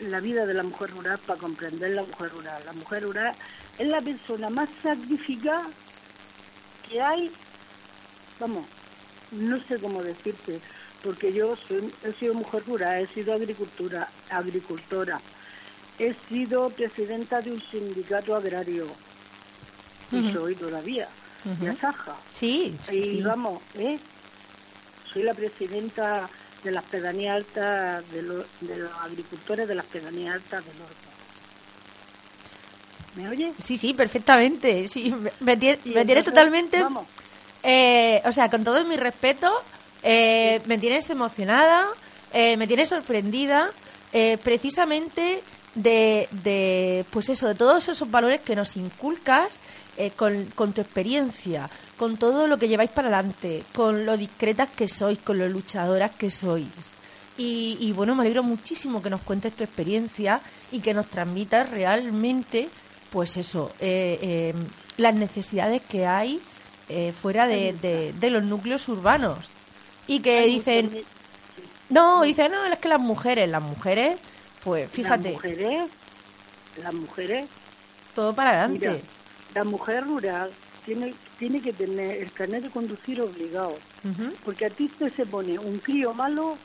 la 0.00 0.20
vida 0.20 0.46
de 0.46 0.54
la 0.54 0.62
mujer 0.62 0.90
rural 0.90 1.18
para 1.18 1.40
comprender 1.40 1.90
la 1.90 2.02
mujer 2.02 2.30
rural. 2.30 2.62
La 2.64 2.72
mujer 2.72 3.02
rural 3.02 3.34
es 3.76 3.88
la 3.88 4.00
persona 4.00 4.50
más 4.50 4.68
sacrificada 4.80 5.66
que 6.88 7.00
hay, 7.00 7.30
vamos, 8.40 8.66
no 9.32 9.60
sé 9.62 9.78
cómo 9.78 10.02
decirte, 10.02 10.60
porque 11.02 11.32
yo 11.32 11.56
soy, 11.56 11.92
he 12.02 12.12
sido 12.14 12.34
mujer 12.34 12.64
rural, 12.66 13.02
he 13.02 13.06
sido 13.14 13.34
agricultura, 13.34 14.08
agricultora, 14.30 15.20
he 15.98 16.14
sido 16.28 16.70
presidenta 16.70 17.40
de 17.40 17.52
un 17.52 17.60
sindicato 17.60 18.34
agrario 18.34 18.86
y 20.10 20.32
soy 20.32 20.54
todavía 20.54 21.08
de 21.44 21.68
Asaja. 21.68 22.16
Sí. 22.32 22.76
Y 22.90 23.22
vamos, 23.22 23.62
¿eh? 23.74 23.98
soy 25.12 25.22
la 25.22 25.34
presidenta 25.34 26.28
de 26.64 26.72
las 26.72 26.84
pedanías 26.84 27.36
altas, 27.36 28.10
de, 28.10 28.22
los, 28.22 28.46
de 28.60 28.78
los 28.78 28.92
agricultores 28.92 29.68
de 29.68 29.74
las 29.74 29.86
pedanías 29.86 30.34
altas 30.34 30.64
del 30.64 30.78
norte. 30.78 31.07
¿Me 33.18 33.28
oye? 33.28 33.52
Sí, 33.58 33.76
sí, 33.76 33.94
perfectamente. 33.94 34.86
Sí, 34.86 35.12
me, 35.40 35.56
tienes 35.56 36.24
totalmente... 36.24 36.84
Eh, 37.64 38.22
o 38.24 38.30
sea, 38.30 38.48
con 38.48 38.62
todo 38.62 38.84
mi 38.84 38.96
respeto, 38.96 39.52
eh, 40.04 40.60
me 40.66 40.78
tienes 40.78 41.10
emocionada, 41.10 41.88
eh, 42.32 42.56
me 42.56 42.68
tienes 42.68 42.90
sorprendida, 42.90 43.70
precisamente 44.44 45.42
de, 45.74 46.28
de, 46.30 47.04
pues 47.10 47.28
eso, 47.28 47.48
de 47.48 47.56
todos 47.56 47.88
esos 47.88 48.08
valores 48.08 48.40
que 48.40 48.54
nos 48.54 48.76
inculcas 48.76 49.58
con, 50.16 50.44
con, 50.54 50.72
tu 50.72 50.80
experiencia, 50.80 51.68
con 51.98 52.16
todo 52.16 52.46
lo 52.46 52.56
que 52.56 52.68
lleváis 52.68 52.90
para 52.90 53.08
adelante, 53.08 53.64
con 53.74 54.06
lo 54.06 54.16
discretas 54.16 54.68
que 54.70 54.86
sois, 54.86 55.18
con 55.18 55.38
lo 55.38 55.48
luchadoras 55.48 56.12
que 56.12 56.30
sois. 56.30 56.92
Y, 57.36 57.76
y 57.80 57.92
bueno, 57.92 58.14
me 58.14 58.22
alegro 58.22 58.44
muchísimo 58.44 59.02
que 59.02 59.10
nos 59.10 59.22
cuentes 59.22 59.54
tu 59.54 59.64
experiencia 59.64 60.40
y 60.70 60.78
que 60.78 60.94
nos 60.94 61.08
transmitas 61.08 61.68
realmente 61.68 62.68
pues 63.10 63.36
eso, 63.36 63.70
eh, 63.80 64.18
eh, 64.22 64.54
las 64.96 65.14
necesidades 65.14 65.82
que 65.82 66.06
hay 66.06 66.40
eh, 66.88 67.12
fuera 67.12 67.46
de, 67.46 68.12
de, 68.18 68.30
los 68.30 68.44
núcleos 68.44 68.88
urbanos. 68.88 69.50
Y 70.06 70.20
que 70.20 70.46
dicen, 70.46 71.04
no, 71.90 72.22
dicen, 72.22 72.52
no, 72.52 72.64
es 72.64 72.78
que 72.78 72.88
las 72.88 73.00
mujeres, 73.00 73.48
las 73.48 73.62
mujeres, 73.62 74.18
pues 74.64 74.90
fíjate. 74.90 75.32
Las 75.32 75.34
mujeres, 75.34 75.90
las 76.82 76.94
mujeres. 76.94 77.46
Todo 78.14 78.34
para 78.34 78.50
adelante. 78.50 79.02
la 79.54 79.64
mujer 79.64 80.04
rural 80.04 80.50
tiene, 80.84 81.14
tiene 81.38 81.60
que 81.60 81.72
tener 81.72 82.16
el 82.22 82.32
carnet 82.32 82.62
de 82.64 82.70
conducir 82.70 83.20
obligado. 83.20 83.76
Porque 84.44 84.66
a 84.66 84.70
ti 84.70 84.88
te 84.88 85.10
se 85.10 85.26
pone 85.26 85.58
un 85.58 85.78
crío 85.78 86.14
malo 86.14 86.56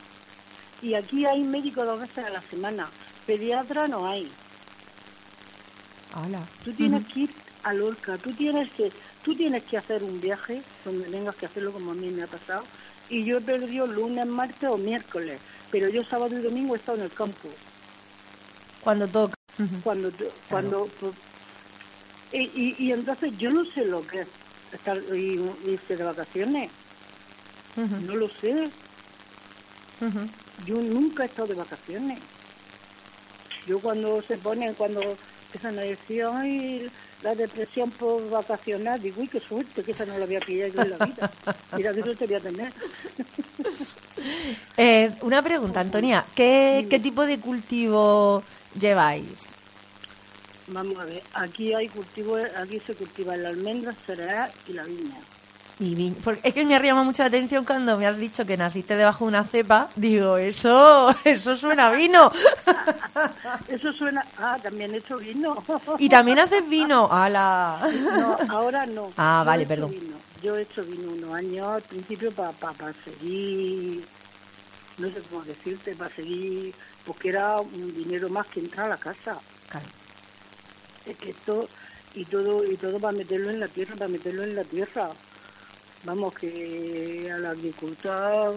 y 0.80 0.94
aquí 0.94 1.26
hay 1.26 1.44
médico 1.44 1.84
dos 1.84 2.00
veces 2.00 2.24
a 2.24 2.30
la 2.30 2.42
semana. 2.42 2.88
Pediatra 3.26 3.88
no 3.88 4.06
hay. 4.06 4.30
Tú 6.62 6.72
tienes 6.74 7.04
que 7.12 7.20
ir 7.20 7.34
a 7.62 7.74
Lorca, 7.74 8.16
tú 8.18 8.32
tienes 8.34 8.70
que, 8.72 8.92
tú 9.22 9.34
tienes 9.36 9.64
que 9.64 9.76
hacer 9.76 10.02
un 10.02 10.20
viaje 10.20 10.62
donde 10.84 11.10
tengas 11.10 11.34
que 11.36 11.46
hacerlo 11.46 11.72
como 11.72 11.90
a 11.90 11.94
mí 11.94 12.10
me 12.10 12.22
ha 12.22 12.26
pasado. 12.26 12.66
Y 13.08 13.24
yo 13.24 13.38
he 13.38 13.40
perdido 13.40 13.86
lunes, 13.86 14.26
martes 14.26 14.68
o 14.68 14.78
miércoles, 14.78 15.40
pero 15.70 15.88
yo 15.88 16.04
sábado 16.04 16.38
y 16.38 16.42
domingo 16.42 16.74
he 16.74 16.78
estado 16.78 16.98
en 16.98 17.04
el 17.04 17.12
campo. 17.12 17.50
Cuando 18.80 19.08
toca. 19.10 19.34
Cuando, 19.82 20.10
cuando, 20.48 20.88
pues, 21.00 21.14
y, 22.32 22.74
y, 22.78 22.92
entonces 22.92 23.32
yo 23.36 23.50
no 23.50 23.64
sé 23.66 23.84
lo 23.84 24.06
que 24.06 24.22
es 24.22 24.28
estar 24.72 24.96
y, 25.16 25.40
irse 25.70 25.96
de 25.96 26.04
vacaciones. 26.04 26.70
No 27.76 28.16
lo 28.16 28.28
sé. 28.40 28.70
Yo 30.66 30.76
nunca 30.76 31.24
he 31.24 31.26
estado 31.26 31.48
de 31.48 31.54
vacaciones. 31.54 32.18
Yo 33.66 33.80
cuando 33.80 34.20
se 34.22 34.36
ponen, 34.38 34.74
cuando 34.74 35.00
empiezan 35.54 35.78
a 35.78 35.82
decir, 35.82 36.24
ay, 36.32 36.90
la 37.22 37.34
depresión 37.34 37.90
por 37.92 38.28
vacacionar. 38.28 39.00
Digo, 39.00 39.20
uy, 39.20 39.28
qué 39.28 39.38
suerte, 39.40 39.82
que 39.82 39.92
esa 39.92 40.04
no 40.04 40.18
la 40.18 40.24
había 40.24 40.40
pillado 40.40 40.72
yo 40.72 40.82
en 40.82 40.90
la 40.90 41.06
vida. 41.06 41.30
Mira, 41.76 41.92
que 41.92 42.00
eso 42.00 42.14
te 42.14 42.26
voy 42.26 42.34
a 42.34 42.40
tener. 42.40 42.72
eh, 44.76 45.12
una 45.22 45.42
pregunta, 45.42 45.80
Antonia. 45.80 46.24
¿Qué, 46.34 46.86
¿Qué 46.90 46.98
tipo 46.98 47.24
de 47.24 47.38
cultivo 47.38 48.42
lleváis? 48.78 49.46
Vamos 50.66 50.98
a 50.98 51.04
ver, 51.04 51.22
aquí 51.34 51.74
hay 51.74 51.88
cultivo, 51.88 52.36
aquí 52.56 52.80
se 52.80 52.94
cultiva 52.94 53.36
la 53.36 53.50
almendra, 53.50 53.90
el 53.90 53.96
cereal 53.98 54.50
y 54.66 54.72
la 54.72 54.84
viña. 54.84 55.20
Y 55.80 56.14
es 56.44 56.54
que 56.54 56.64
me 56.64 56.76
ha 56.76 56.80
llamado 56.80 57.04
mucho 57.04 57.24
la 57.24 57.28
atención 57.28 57.64
cuando 57.64 57.98
me 57.98 58.06
has 58.06 58.16
dicho 58.16 58.46
que 58.46 58.56
naciste 58.56 58.94
debajo 58.94 59.24
de 59.24 59.28
una 59.30 59.44
cepa. 59.44 59.90
Digo, 59.96 60.36
eso, 60.36 61.12
eso 61.24 61.56
suena 61.56 61.88
a 61.88 61.92
vino. 61.92 62.30
eso 63.66 63.92
suena. 63.92 64.24
Ah, 64.38 64.56
también 64.62 64.94
he 64.94 64.98
hecho 64.98 65.18
vino. 65.18 65.64
y 65.98 66.08
también 66.08 66.38
haces 66.38 66.68
vino. 66.68 67.08
¡Hala! 67.10 67.80
No, 68.04 68.36
ahora 68.50 68.86
no. 68.86 69.12
Ah, 69.16 69.42
vale, 69.44 69.66
perdón. 69.66 69.92
Yo 70.40 70.56
he 70.56 70.62
hecho 70.62 70.84
vino 70.84 71.10
unos 71.10 71.34
años 71.34 71.66
al 71.66 71.82
principio 71.82 72.30
para 72.30 72.52
para 72.52 72.92
seguir. 73.04 74.04
No 74.98 75.08
sé 75.08 75.22
cómo 75.28 75.42
decirte, 75.42 75.96
para 75.96 76.14
seguir. 76.14 76.72
Porque 77.04 77.30
era 77.30 77.60
un 77.60 77.92
dinero 77.94 78.28
más 78.28 78.46
que 78.46 78.60
entrar 78.60 78.86
a 78.86 78.90
la 78.90 78.96
casa. 78.96 79.38
Claro. 79.68 79.86
Es 81.04 81.16
que 81.16 81.30
esto. 81.30 81.68
Y 82.14 82.26
todo, 82.26 82.64
y 82.64 82.76
todo 82.76 83.00
para 83.00 83.16
meterlo 83.16 83.50
en 83.50 83.58
la 83.58 83.66
tierra, 83.66 83.96
para 83.96 84.06
meterlo 84.06 84.44
en 84.44 84.54
la 84.54 84.62
tierra 84.62 85.10
vamos 86.04 86.34
que 86.34 87.30
a 87.30 87.38
la 87.38 87.50
agricultura 87.50 88.52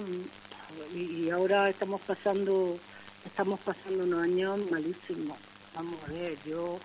y, 0.94 1.30
ahora 1.30 1.70
estamos 1.70 2.02
pasando 2.02 2.78
estamos 3.26 3.60
pasando 3.62 4.04
unos 4.04 4.24
años 4.24 4.60
malísimos 4.72 5.38
vamos 5.74 6.00
a 6.04 6.12
ver 6.12 6.38
yo 6.46 6.80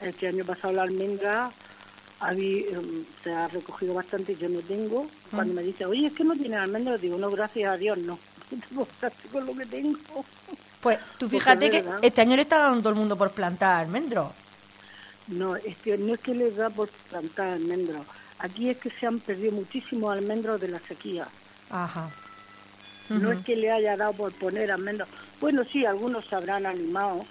este 0.00 0.28
año 0.28 0.44
pasado 0.44 0.72
la 0.74 0.82
almendra 0.82 1.50
habí- 2.20 2.66
em, 2.70 3.04
se 3.22 3.30
ha 3.30 3.48
recogido 3.48 3.94
bastante, 3.94 4.34
yo 4.36 4.48
no 4.48 4.60
tengo. 4.60 5.06
Cuando 5.30 5.54
me 5.54 5.62
dice, 5.62 5.84
oye, 5.84 6.06
es 6.06 6.12
que 6.14 6.24
no 6.24 6.34
tienes 6.34 6.58
almendras, 6.58 7.00
digo, 7.00 7.18
no, 7.18 7.30
gracias 7.30 7.72
a 7.72 7.76
Dios, 7.76 7.98
no. 7.98 8.18
Con 9.32 9.46
lo 9.46 9.54
que 9.54 9.66
tengo. 9.66 9.98
Pues 10.80 10.98
tú 11.18 11.28
fíjate 11.28 11.70
que 11.70 11.84
este 12.02 12.20
año 12.20 12.36
le 12.36 12.42
está 12.42 12.58
dando 12.58 12.80
todo 12.80 12.90
el 12.90 12.98
mundo 12.98 13.16
por 13.16 13.32
plantar 13.32 13.84
almendros. 13.84 14.32
No, 15.26 15.56
es 15.56 15.76
que 15.78 15.98
no 15.98 16.14
es 16.14 16.20
que 16.20 16.34
les 16.34 16.56
da 16.56 16.70
por 16.70 16.88
plantar 17.10 17.48
almendros. 17.48 18.06
Aquí 18.40 18.70
es 18.70 18.78
que 18.78 18.90
se 18.90 19.06
han 19.06 19.20
perdido 19.20 19.52
muchísimos 19.52 20.12
almendros 20.12 20.60
de 20.60 20.68
la 20.68 20.78
sequía. 20.80 21.26
Ajá. 21.70 22.08
No 23.08 23.32
es 23.32 23.42
que 23.44 23.56
le 23.56 23.70
haya 23.70 23.96
dado 23.96 24.12
por 24.12 24.32
poner 24.34 24.70
almendros. 24.70 25.08
Bueno, 25.40 25.64
sí, 25.64 25.84
algunos 25.86 26.26
se 26.26 26.34
habrán 26.36 26.66
animado, 26.66 27.24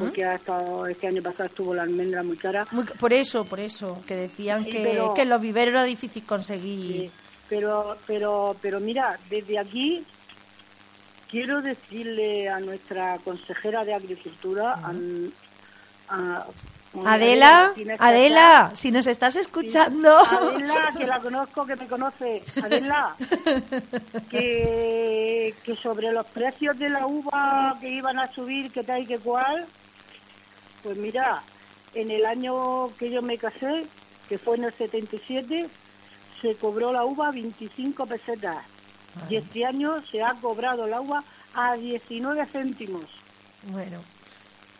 porque 0.00 0.24
ha 0.24 0.34
estado, 0.36 0.86
este 0.86 1.06
año 1.06 1.22
pasado 1.22 1.44
estuvo 1.44 1.74
la 1.74 1.82
almendra 1.82 2.22
muy 2.22 2.36
cara. 2.36 2.66
Muy- 2.72 2.84
por 2.84 3.12
eso, 3.12 3.44
por 3.44 3.60
eso, 3.60 4.02
que 4.06 4.16
decían 4.16 4.64
Sí, 4.64 4.70
que, 4.70 4.82
pero- 4.82 5.14
que 5.14 5.24
los 5.26 5.40
viveros 5.40 5.72
era 5.74 5.84
difícil 5.84 6.22
Sí, 6.22 6.26
conseguir. 6.28 7.10
pero, 7.48 7.96
pero, 8.06 8.56
pero 8.62 8.80
mira, 8.80 9.18
desde 9.28 9.58
aquí 9.58 10.02
quiero 11.30 11.60
decirle 11.60 12.48
a 12.48 12.58
nuestra 12.60 13.18
consejera 13.18 13.84
de 13.84 13.94
Agricultura, 13.94 14.80
a 16.08 16.46
Adela, 17.04 17.72
Adela, 17.98 18.70
si 18.74 18.90
nos 18.90 19.06
estás 19.06 19.36
escuchando. 19.36 20.18
Adela, 20.18 20.92
que 20.96 21.06
la 21.06 21.20
conozco, 21.20 21.66
que 21.66 21.76
me 21.76 21.86
conoce. 21.86 22.42
Adela, 22.62 23.14
que, 24.30 25.54
que 25.62 25.76
sobre 25.76 26.10
los 26.12 26.26
precios 26.26 26.78
de 26.78 26.88
la 26.88 27.06
uva 27.06 27.76
que 27.80 27.88
iban 27.90 28.18
a 28.18 28.32
subir, 28.32 28.70
que 28.72 28.82
tal 28.84 29.02
y 29.02 29.06
que 29.06 29.18
cual, 29.18 29.66
pues 30.82 30.96
mira, 30.96 31.42
en 31.94 32.10
el 32.10 32.24
año 32.26 32.94
que 32.96 33.10
yo 33.10 33.22
me 33.22 33.38
casé, 33.38 33.86
que 34.28 34.38
fue 34.38 34.56
en 34.56 34.64
el 34.64 34.72
77, 34.74 35.68
se 36.40 36.56
cobró 36.56 36.92
la 36.92 37.04
uva 37.04 37.28
a 37.28 37.32
25 37.32 38.06
pesetas. 38.06 38.64
Y 39.28 39.36
este 39.36 39.64
año 39.64 40.00
se 40.10 40.22
ha 40.22 40.34
cobrado 40.34 40.86
la 40.86 41.00
uva 41.00 41.24
a 41.54 41.74
19 41.74 42.46
céntimos. 42.46 43.02
Bueno, 43.64 43.98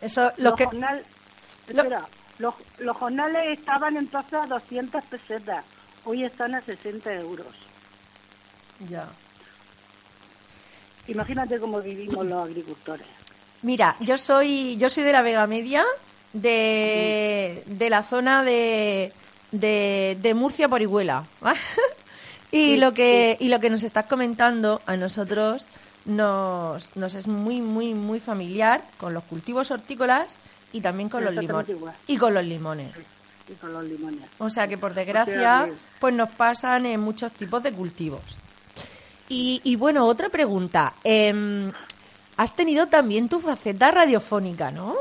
eso 0.01 0.31
lo 0.37 0.51
los, 0.51 0.55
que 0.55 0.65
jornal- 0.65 1.03
espera, 1.69 2.07
los, 2.39 2.53
los 2.79 2.97
jornales 2.97 3.59
estaban 3.59 3.97
entonces 3.97 4.33
a 4.33 4.45
200 4.47 5.03
pesetas, 5.05 5.65
hoy 6.05 6.23
están 6.23 6.55
a 6.55 6.61
60 6.61 7.13
euros. 7.15 7.47
ya. 8.89 9.07
Imagínate 11.07 11.59
cómo 11.59 11.81
vivimos 11.81 12.23
los 12.25 12.47
agricultores. 12.47 13.07
Mira, 13.63 13.95
yo 13.99 14.17
soy 14.17 14.77
yo 14.77 14.89
soy 14.89 15.03
de 15.03 15.11
la 15.11 15.23
Vega 15.23 15.47
Media, 15.47 15.83
de, 16.33 17.63
de 17.65 17.89
la 17.89 18.03
zona 18.03 18.43
de, 18.43 19.11
de, 19.51 20.17
de 20.21 20.33
Murcia 20.35 20.69
por 20.69 20.81
Iguela. 20.81 21.25
y 22.51 22.73
Sí, 22.73 22.77
lo 22.77 22.93
que 22.93 23.37
y 23.39 23.47
lo 23.47 23.59
que 23.59 23.69
nos 23.69 23.83
estás 23.83 24.05
comentando 24.05 24.81
a 24.85 24.95
nosotros 24.97 25.67
nos, 26.05 26.95
nos 26.95 27.13
es 27.15 27.27
muy 27.27 27.59
muy 27.61 27.93
muy 27.95 28.19
familiar 28.19 28.83
con 28.97 29.13
los 29.13 29.23
cultivos 29.23 29.71
hortícolas 29.71 30.37
y 30.71 30.81
también 30.81 31.09
con 31.09 31.23
los 31.23 31.33
limones 31.35 31.75
y 32.07 32.17
con 32.17 32.33
los 32.33 32.43
limones. 32.43 32.91
Y 33.47 33.53
con 33.53 33.73
los 33.73 33.83
limones. 33.83 34.29
O 34.37 34.49
sea 34.49 34.67
que 34.67 34.77
por 34.77 34.93
desgracia, 34.93 35.69
pues 35.99 36.13
nos 36.13 36.29
pasan 36.29 36.85
en 36.85 36.99
muchos 36.99 37.31
tipos 37.31 37.63
de 37.63 37.71
cultivos. 37.71 38.21
Y, 39.27 39.61
y 39.63 39.75
bueno, 39.75 40.05
otra 40.05 40.29
pregunta. 40.29 40.93
Em, 41.03 41.71
has 42.37 42.55
tenido 42.55 42.87
también 42.87 43.29
tu 43.29 43.39
faceta 43.39 43.91
radiofónica, 43.91 44.71
¿no? 44.71 44.95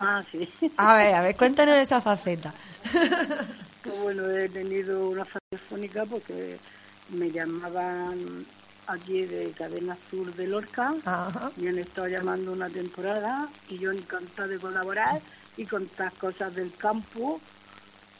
Ah, 0.00 0.22
sí. 0.30 0.48
A 0.76 0.96
ver, 0.96 1.14
a 1.14 1.22
ver, 1.22 1.36
cuéntanos 1.38 1.76
esa 1.76 2.00
faceta. 2.00 2.52
Pues 3.82 4.02
bueno, 4.02 4.28
he 4.30 4.48
tenido 4.48 5.08
una 5.08 5.24
radiofónica 5.24 6.04
porque 6.06 6.58
me 7.10 7.30
llamaban 7.30 8.46
aquí 8.86 9.24
de 9.26 9.52
Cadena 9.54 9.98
Sur 10.10 10.34
de 10.34 10.46
Lorca. 10.46 10.94
Ajá. 11.04 11.52
Me 11.56 11.70
han 11.70 11.78
estado 11.78 12.08
llamando 12.08 12.52
una 12.52 12.70
temporada 12.70 13.48
y 13.66 13.78
yo 13.78 13.90
encantada 13.92 14.48
de 14.48 14.58
colaborar 14.58 15.22
y 15.56 15.66
contar 15.66 16.12
cosas 16.18 16.54
del 16.54 16.76
campo 16.76 17.40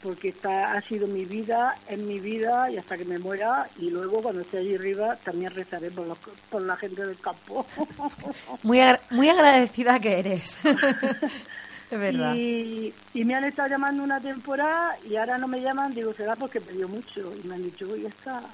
porque 0.01 0.29
esta 0.29 0.73
ha 0.73 0.81
sido 0.83 1.07
mi 1.07 1.25
vida, 1.25 1.79
es 1.87 1.97
mi 1.97 2.19
vida 2.19 2.69
y 2.69 2.77
hasta 2.77 2.95
que 2.97 3.05
me 3.05 3.17
muera 3.17 3.71
y 3.75 3.89
luego 3.89 4.21
cuando 4.21 4.41
esté 4.41 4.59
allí 4.59 4.75
arriba 4.75 5.17
también 5.25 5.51
rezaré 5.51 5.89
por, 5.91 6.05
los- 6.07 6.19
por 6.49 6.61
la 6.61 6.77
gente 6.77 7.03
del 7.05 7.19
campo. 7.19 7.65
Muy, 8.63 8.79
agra- 8.79 9.01
muy 9.11 9.29
agradecida 9.29 9.99
que 9.99 10.19
eres. 10.19 10.57
es 11.91 11.99
verdad. 11.99 12.35
y, 12.35 12.93
y 13.13 13.25
me 13.25 13.35
han 13.35 13.45
estado 13.45 13.69
llamando 13.69 14.03
una 14.03 14.21
temporada 14.21 14.97
y 15.03 15.15
ahora 15.15 15.37
no 15.37 15.47
me 15.47 15.61
llaman, 15.61 15.93
digo, 15.93 16.13
será 16.13 16.35
porque 16.35 16.61
pidió 16.61 16.87
mucho 16.87 17.35
y 17.35 17.43
me 17.47 17.55
han 17.55 17.63
dicho, 17.63 17.89
oye, 17.89 18.07
está... 18.07 18.53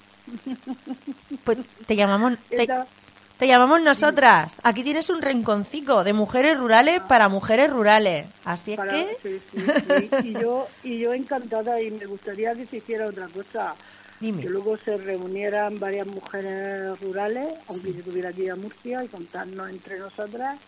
Pues 1.44 1.58
te 1.86 1.96
llamamos, 1.96 2.38
te, 3.38 3.48
llamamos 3.48 3.82
nosotras. 3.82 4.56
Aquí 4.64 4.84
tienes 4.84 5.10
un 5.10 5.22
rinconcico 5.22 6.04
de 6.04 6.14
mujeres 6.14 6.58
rurales 6.58 7.02
para 7.08 7.30
mujeres 7.30 7.70
rurales. 7.70 8.28
Así 8.46 8.74
es 8.74 8.78
para- 8.78 8.92
que... 8.92 9.18
sí, 9.24 9.40
sí, 9.52 10.10
sí. 10.22 10.30
Y 10.30 10.34
yo, 10.34 10.68
y 10.84 11.00
yo 11.00 11.14
encantada 11.14 11.82
y 11.82 11.90
me 11.92 12.06
gustaría 12.06 12.54
que 12.56 12.66
se 12.68 12.78
hiciera 12.78 13.08
otra 13.08 13.28
cosa. 13.28 13.76
Dime. 14.20 14.44
que 14.44 14.50
luego 14.50 14.78
se 14.78 14.96
reunieran 14.98 15.80
varias 15.80 16.06
mujeres 16.06 17.00
rurales, 17.00 17.48
aunque 17.68 17.92
yo 17.92 18.04
tuviera 18.04 18.32
que 18.32 18.44
ir 18.44 18.52
a 18.52 18.56
Murcia 18.56 19.04
y 19.04 19.08
contarnos 19.08 19.68
entre 19.68 19.98
nosotras 19.98 20.60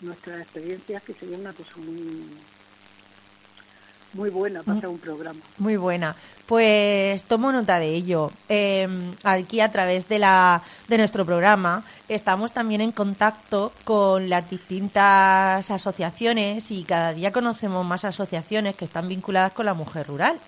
nuestras 0.00 0.40
experiencias, 0.40 1.02
que 1.02 1.12
sería 1.12 1.36
una 1.36 1.52
cosa 1.52 1.72
muy 1.76 2.26
muy 4.14 4.30
buena 4.30 4.62
para 4.62 4.78
hacer 4.78 4.88
un 4.88 4.98
programa. 4.98 5.40
Muy 5.58 5.76
buena. 5.76 6.16
Pues 6.46 7.24
tomo 7.24 7.52
nota 7.52 7.78
de 7.78 7.94
ello. 7.94 8.30
Eh, 8.48 8.86
aquí 9.22 9.60
a 9.60 9.70
través 9.70 10.08
de 10.08 10.18
la 10.18 10.62
de 10.88 10.98
nuestro 10.98 11.24
programa 11.24 11.84
estamos 12.08 12.52
también 12.52 12.80
en 12.80 12.92
contacto 12.92 13.72
con 13.84 14.28
las 14.28 14.48
distintas 14.50 15.70
asociaciones 15.70 16.70
y 16.70 16.84
cada 16.84 17.12
día 17.12 17.32
conocemos 17.32 17.84
más 17.86 18.04
asociaciones 18.04 18.76
que 18.76 18.84
están 18.84 19.08
vinculadas 19.08 19.52
con 19.52 19.66
la 19.66 19.74
mujer 19.74 20.06
rural. 20.06 20.38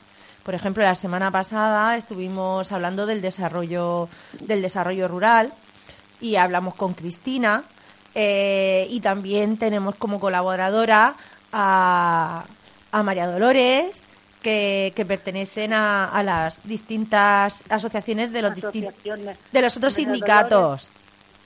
Por 0.42 0.54
ejemplo, 0.54 0.82
la 0.82 0.94
semana 0.94 1.30
pasada 1.30 1.96
estuvimos 1.96 2.70
hablando 2.72 3.06
del 3.06 3.20
desarrollo 3.20 4.08
del 4.40 4.62
desarrollo 4.62 5.08
rural 5.08 5.52
y 6.20 6.36
hablamos 6.36 6.74
con 6.74 6.94
Cristina 6.94 7.64
eh, 8.14 8.86
y 8.90 9.00
también 9.00 9.56
tenemos 9.56 9.96
como 9.96 10.20
colaboradora 10.20 11.14
a, 11.52 12.44
a 12.98 13.02
María 13.02 13.26
Dolores 13.26 14.02
que, 14.42 14.92
que 14.96 15.04
pertenecen 15.04 15.72
a, 15.74 16.06
a 16.06 16.22
las 16.22 16.60
distintas 16.64 17.62
asociaciones 17.68 18.32
de 18.32 18.42
los 18.42 18.52
Asociaciones 18.52 19.36
de 19.52 19.62
los 19.62 19.76
otros 19.76 19.92
María 19.92 20.04
sindicatos. 20.04 20.50
Dolores 20.50 20.90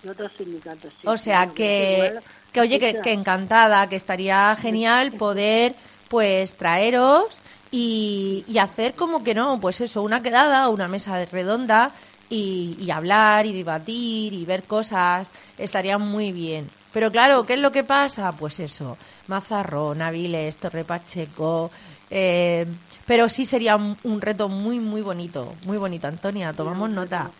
Y 0.04 0.08
otros 0.08 0.32
sindicatos, 0.36 0.92
sí, 0.92 1.06
O 1.06 1.16
sea 1.18 1.44
sí, 1.46 1.50
que, 1.54 2.04
igual. 2.08 2.22
que 2.52 2.60
oye, 2.60 2.78
que, 2.78 3.00
que 3.00 3.12
encantada, 3.12 3.88
que 3.88 3.96
estaría 3.96 4.54
genial 4.56 5.12
poder 5.18 5.74
pues 6.08 6.54
traeros 6.54 7.40
y, 7.70 8.44
y 8.48 8.58
hacer 8.58 8.94
como 8.94 9.22
que 9.24 9.34
no, 9.34 9.60
pues 9.60 9.80
eso, 9.80 10.02
una 10.02 10.22
quedada, 10.22 10.68
una 10.68 10.86
mesa 10.88 11.24
redonda 11.24 11.90
y, 12.28 12.76
y 12.80 12.90
hablar 12.90 13.46
y 13.46 13.52
debatir 13.52 14.32
y 14.32 14.44
ver 14.44 14.62
cosas, 14.64 15.30
estaría 15.58 15.98
muy 15.98 16.32
bien. 16.32 16.68
Pero 16.92 17.10
claro, 17.12 17.44
¿qué 17.46 17.54
es 17.54 17.60
lo 17.60 17.70
que 17.70 17.84
pasa? 17.84 18.32
Pues 18.32 18.58
eso, 18.58 18.96
Mazarrón, 19.30 20.02
Avilés, 20.02 20.58
Torre 20.58 20.84
Pacheco, 20.84 21.70
eh, 22.10 22.66
pero 23.06 23.28
sí 23.28 23.44
sería 23.46 23.76
un, 23.76 23.96
un 24.04 24.20
reto 24.20 24.48
muy, 24.48 24.78
muy 24.80 25.00
bonito, 25.02 25.54
muy 25.64 25.78
bonito, 25.78 26.06
Antonia, 26.08 26.52
tomamos 26.52 26.90
nota. 26.90 27.30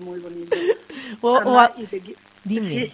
muy 0.00 0.18
bonito. 0.18 0.56
O- 1.20 1.36
a- 1.60 1.72
Dime. 2.44 2.90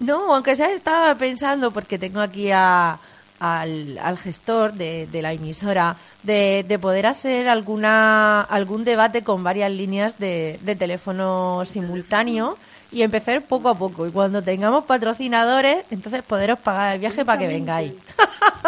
No, 0.00 0.34
aunque 0.34 0.54
sea 0.54 0.70
estaba 0.72 1.14
pensando, 1.16 1.70
porque 1.72 1.98
tengo 1.98 2.20
aquí 2.20 2.50
a- 2.52 2.98
al, 3.40 3.98
al 3.98 4.16
gestor 4.16 4.72
de, 4.74 5.06
de 5.08 5.20
la 5.22 5.32
emisora, 5.32 5.96
de, 6.22 6.64
de 6.66 6.78
poder 6.78 7.06
hacer 7.06 7.48
alguna 7.48 8.40
algún 8.42 8.84
debate 8.84 9.22
con 9.22 9.42
varias 9.44 9.70
líneas 9.72 10.18
de, 10.18 10.58
de 10.62 10.76
teléfono 10.76 11.64
simultáneo 11.66 12.56
y 12.92 13.02
empezar 13.02 13.42
poco 13.42 13.68
a 13.68 13.74
poco. 13.74 14.06
Y 14.06 14.10
cuando 14.10 14.42
tengamos 14.42 14.84
patrocinadores, 14.84 15.84
entonces 15.90 16.22
poderos 16.22 16.58
pagar 16.58 16.94
el 16.94 17.00
viaje 17.00 17.24
para 17.24 17.38
que 17.38 17.48
vengáis. 17.48 17.92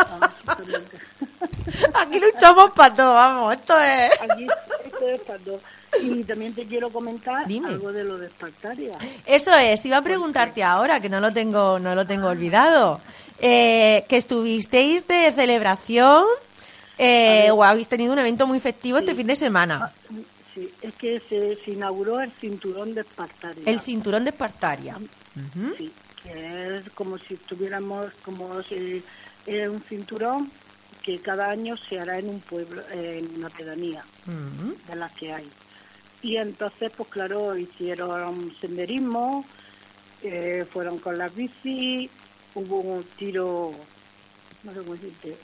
Ah. 0.01 0.31
Aquí 1.95 2.19
luchamos 2.19 2.71
para 2.73 2.95
todo, 2.95 3.15
vamos, 3.15 3.55
esto 3.55 3.79
es... 3.79 4.11
Aquí 4.21 4.47
esto 4.85 5.09
es 5.09 5.21
para 5.23 5.39
todo. 5.39 5.61
Y 6.03 6.25
también 6.25 6.55
te 6.55 6.67
quiero 6.67 6.91
comentar 6.91 7.47
Dime. 7.47 7.69
algo 7.69 7.93
de 7.93 8.05
lo 8.05 8.19
de 8.19 8.27
Espartaria. 8.27 8.93
Eso 9.27 9.55
es, 9.55 9.85
iba 9.85 9.99
a 9.99 10.03
preguntarte 10.03 10.63
ahora, 10.63 11.01
que 11.01 11.09
no 11.09 11.21
lo 11.21 11.33
tengo, 11.33 11.79
no 11.79 11.95
lo 11.95 12.07
tengo 12.07 12.29
olvidado. 12.29 13.01
Eh, 13.41 14.05
que 14.09 14.17
estuvisteis 14.17 15.07
de 15.07 15.33
celebración 15.33 16.25
eh, 16.99 17.51
o 17.53 17.63
habéis 17.63 17.89
tenido 17.89 18.13
un 18.13 18.19
evento 18.19 18.47
muy 18.47 18.61
festivo 18.61 18.99
este 18.99 19.15
fin 19.15 19.27
de 19.27 19.37
semana. 19.37 19.93
Sí, 20.59 20.73
es 20.83 20.95
que 20.95 21.21
se, 21.29 21.57
se 21.65 21.71
inauguró 21.71 22.21
el 22.21 22.33
cinturón 22.33 22.93
de 22.95 23.03
Espartaria. 23.03 23.63
El 23.65 23.79
cinturón 23.79 24.25
de 24.25 24.31
Espartaria. 24.31 24.99
Sí, 25.77 25.93
que 26.23 26.79
es 26.79 26.91
como 26.91 27.17
si 27.17 27.35
estuviéramos, 27.35 28.13
como 28.25 28.61
si 28.65 29.05
es 29.47 29.69
un 29.69 29.81
cinturón 29.83 30.51
que 31.05 31.21
cada 31.21 31.51
año 31.51 31.77
se 31.77 32.01
hará 32.01 32.19
en 32.19 32.29
un 32.29 32.41
pueblo, 32.41 32.83
en 32.91 33.37
una 33.37 33.51
pedanía 33.51 34.05
de 34.89 34.97
las 34.97 35.13
que 35.13 35.33
hay. 35.33 35.49
Y 36.23 36.37
entonces, 36.37 36.91
pues 36.97 37.09
claro, 37.09 37.57
hicieron 37.57 38.53
senderismo, 38.61 39.45
eh, 40.23 40.67
fueron 40.73 40.99
con 40.99 41.19
las 41.19 41.33
bici, 41.33 42.11
hubo 42.57 42.81
un 42.81 43.05
tiro, 43.17 43.71
no 44.65 44.73
sé 44.75 44.79
cómo 44.81 44.95
decirte, 44.95 45.37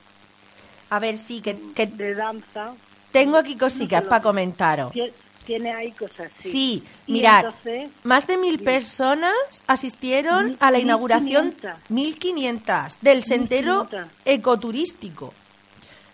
A 0.90 0.98
ver, 0.98 1.18
sí, 1.18 1.40
que, 1.40 1.56
que 1.76 1.86
de 1.86 2.14
danza. 2.14 2.74
Tengo 3.14 3.36
aquí 3.38 3.56
cositas 3.56 4.02
No 4.04 4.08
para 4.10 4.22
comentaros. 4.22 4.92
Tie- 4.92 5.12
Tiene 5.46 5.72
ahí 5.74 5.92
cosas 5.92 6.30
así. 6.38 6.50
Sí, 6.50 6.82
mirad, 7.06 7.44
entonces, 7.44 7.90
más 8.02 8.26
de 8.26 8.36
mil 8.38 8.58
personas 8.60 9.34
asistieron 9.66 10.46
Mil- 10.46 10.56
a 10.58 10.70
la 10.70 10.78
inauguración 10.78 11.46
1500. 11.46 11.90
1500 11.90 12.98
del 13.02 13.22
sendero 13.22 13.80
1500. 13.84 14.12
ecoturístico. 14.24 15.34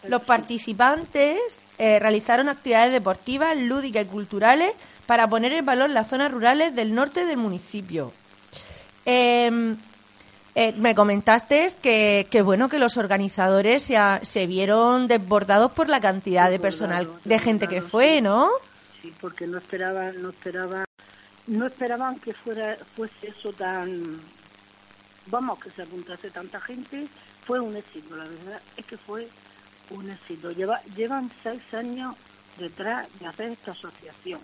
Los 0.08 0.22
participantes 0.22 1.38
eh, 1.78 1.98
realizaron 2.00 2.48
actividades 2.48 2.90
deportivas, 2.92 3.56
lúdicas 3.56 4.04
y 4.04 4.08
culturales 4.08 4.72
para 5.06 5.28
poner 5.28 5.52
en 5.52 5.64
valor 5.64 5.90
las 5.90 6.08
zonas 6.08 6.32
rurales 6.32 6.74
del 6.74 6.94
norte 6.94 7.24
del 7.24 7.36
municipio. 7.36 8.12
Eh, 9.06 9.76
eh, 10.60 10.74
me 10.76 10.94
comentaste 10.94 11.68
que, 11.82 12.26
que 12.30 12.42
bueno 12.42 12.68
que 12.68 12.78
los 12.78 12.96
organizadores 12.96 13.82
se, 13.82 13.96
a- 13.96 14.20
se 14.22 14.46
vieron 14.46 15.08
desbordados 15.08 15.72
por 15.72 15.88
la 15.88 16.00
cantidad 16.00 16.50
de 16.50 16.58
personal, 16.58 17.10
de 17.24 17.38
gente 17.38 17.66
que 17.66 17.80
fue. 17.82 18.20
¿no? 18.20 18.48
sí, 19.00 19.12
porque 19.20 19.46
no 19.46 19.58
esperaban, 19.58 20.20
no 20.20 20.28
esperaban, 20.30 20.84
no 21.46 21.66
esperaban 21.66 22.18
que 22.20 22.34
fuera, 22.34 22.76
fuese 22.94 23.28
eso 23.28 23.52
tan, 23.54 24.20
vamos, 25.26 25.58
que 25.58 25.70
se 25.70 25.82
apuntase 25.82 26.30
tanta 26.30 26.60
gente. 26.60 27.06
Fue 27.46 27.58
un 27.58 27.74
éxito, 27.74 28.14
la 28.16 28.24
verdad 28.24 28.60
es 28.76 28.84
que 28.84 28.96
fue 28.98 29.26
un 29.90 30.10
éxito. 30.10 30.50
Lleva, 30.52 30.82
llevan 30.94 31.30
seis 31.42 31.62
años 31.72 32.14
detrás 32.58 33.08
de 33.18 33.26
hacer 33.26 33.50
esta 33.52 33.70
asociación. 33.72 34.40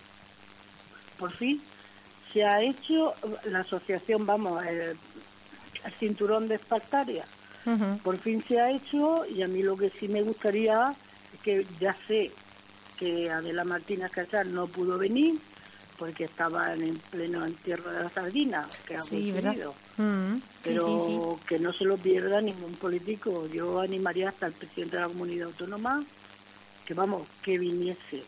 Por 1.19 1.33
fin 1.33 1.63
se 2.33 2.45
ha 2.45 2.61
hecho 2.63 3.15
la 3.45 3.61
asociación, 3.61 4.25
vamos, 4.27 4.65
el, 4.65 4.97
el 5.87 5.93
cinturón 5.99 6.49
de 6.49 6.57
Espartaria. 6.57 7.27
Por 8.03 8.19
fin 8.21 8.45
se 8.47 8.61
ha 8.61 8.71
hecho 8.71 9.27
y 9.27 9.43
a 9.43 9.49
mí 9.49 9.61
lo 9.63 9.77
que 9.77 9.91
sí 9.99 10.07
me 10.07 10.23
gustaría 10.23 10.95
es 11.33 11.41
que 11.41 11.67
ya 11.81 11.97
sé 12.07 12.31
que 12.97 13.29
Adela 13.29 13.65
Martínez 13.65 14.11
Casar 14.13 14.47
no 14.47 14.69
pudo 14.69 14.99
venir 14.99 15.35
porque 15.99 16.25
estaban 16.25 16.83
en 16.83 16.97
pleno 17.11 17.45
entierro 17.45 17.91
de 17.91 18.05
la 18.05 18.11
sardina, 18.11 18.69
que 18.87 18.97
ha 18.97 19.03
Sí. 19.03 19.33
Mm, 19.97 20.37
Pero 20.63 20.87
sí, 20.87 20.99
sí. 21.07 21.47
que 21.49 21.59
no 21.59 21.73
se 21.73 21.85
lo 21.85 21.97
pierda 21.97 22.41
ningún 22.41 22.77
político. 22.77 23.47
Yo 23.49 23.81
animaría 23.81 24.29
hasta 24.29 24.47
el 24.47 24.53
presidente 24.53 24.97
de 24.97 25.03
la 25.03 25.09
comunidad 25.09 25.49
autónoma 25.49 26.05
que, 26.85 26.95
vamos, 26.95 27.29
que 27.43 27.59
viniese. 27.59 28.25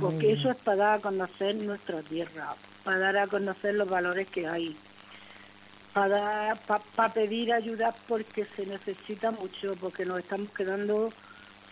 Porque 0.00 0.32
eso 0.32 0.50
es 0.50 0.56
para 0.56 0.76
dar 0.76 0.98
a 0.98 1.02
conocer 1.02 1.54
nuestra 1.56 2.02
tierra, 2.02 2.54
para 2.82 2.98
dar 2.98 3.16
a 3.18 3.26
conocer 3.26 3.74
los 3.74 3.88
valores 3.88 4.26
que 4.28 4.46
hay, 4.46 4.74
para, 5.92 6.58
para 6.94 7.12
pedir 7.12 7.52
ayuda 7.52 7.94
porque 8.08 8.46
se 8.56 8.66
necesita 8.66 9.30
mucho, 9.30 9.74
porque 9.80 10.04
nos 10.04 10.20
estamos 10.20 10.48
quedando 10.54 11.10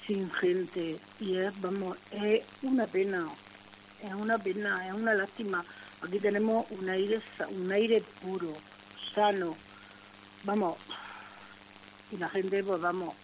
sin 0.07 0.31
gente. 0.33 0.99
Y 1.19 1.39
es, 1.39 1.59
vamos, 1.61 1.97
es 2.11 2.43
una 2.63 2.87
pena, 2.87 3.27
es 4.03 4.15
una 4.15 4.39
pena, 4.39 4.87
es 4.87 4.93
una 4.93 5.15
lástima. 5.15 5.65
Aquí 6.03 6.19
tenemos 6.19 6.67
un 6.71 6.89
aire, 6.89 7.21
un 7.51 7.73
aire 7.73 8.03
puro, 8.21 8.57
sano, 9.15 9.57
vamos, 10.45 10.77
y 12.11 12.17
la 12.17 12.29
gente, 12.29 12.63
pues 12.65 12.81
vamos, 12.81 13.15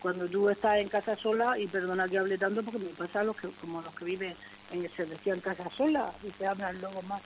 cuando 0.00 0.28
tú 0.28 0.48
estás 0.48 0.78
en 0.78 0.88
casa 0.88 1.16
sola, 1.16 1.58
y 1.58 1.66
perdona 1.66 2.08
que 2.08 2.18
hable 2.18 2.38
tanto 2.38 2.62
porque 2.62 2.78
me 2.78 2.90
pasa 2.90 3.20
a 3.20 3.24
los 3.24 3.36
que, 3.36 3.48
como 3.60 3.82
los 3.82 3.94
que 3.94 4.04
viven 4.04 4.34
en 4.72 4.88
se 4.96 5.06
decían 5.06 5.40
casa 5.40 5.68
sola, 5.76 6.12
y 6.22 6.30
te 6.30 6.46
hablan 6.46 6.80
luego 6.80 7.02
más. 7.02 7.22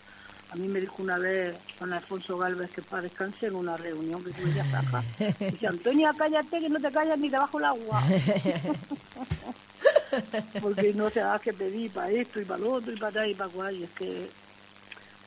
A 0.53 0.57
mí 0.57 0.69
me 0.69 0.81
dijo 0.81 0.97
una 1.03 1.17
vez 1.17 1.57
don 1.81 1.93
Alfonso 1.95 2.37
Galvez 2.37 2.71
que 2.71 2.83
para 2.83 3.03
descanse 3.03 3.47
en 3.47 3.55
una 3.55 3.75
reunión 3.79 4.23
que 4.23 4.33
tuve 4.33 4.53
ya 4.53 4.65
saca. 4.71 5.03
Dice, 5.51 5.67
Antonia, 5.67 6.13
cállate 6.17 6.61
que 6.61 6.69
no 6.69 6.79
te 6.79 6.93
callas 6.93 7.19
ni 7.19 7.31
debajo 7.31 7.59
el 7.59 7.65
agua. 7.65 8.03
Porque 10.61 10.93
no 10.95 11.11
te 11.11 11.21
das 11.21 11.41
que 11.41 11.53
pedir 11.55 11.91
para 11.91 12.11
esto 12.11 12.39
y 12.41 12.45
para 12.45 12.61
lo 12.61 12.73
otro 12.73 12.93
y 12.93 12.99
para 12.99 13.13
tal 13.13 13.31
y 13.31 13.35
para 13.35 13.51
cual. 13.51 13.75
Y 13.77 13.85
es 13.85 13.91
que, 13.93 14.29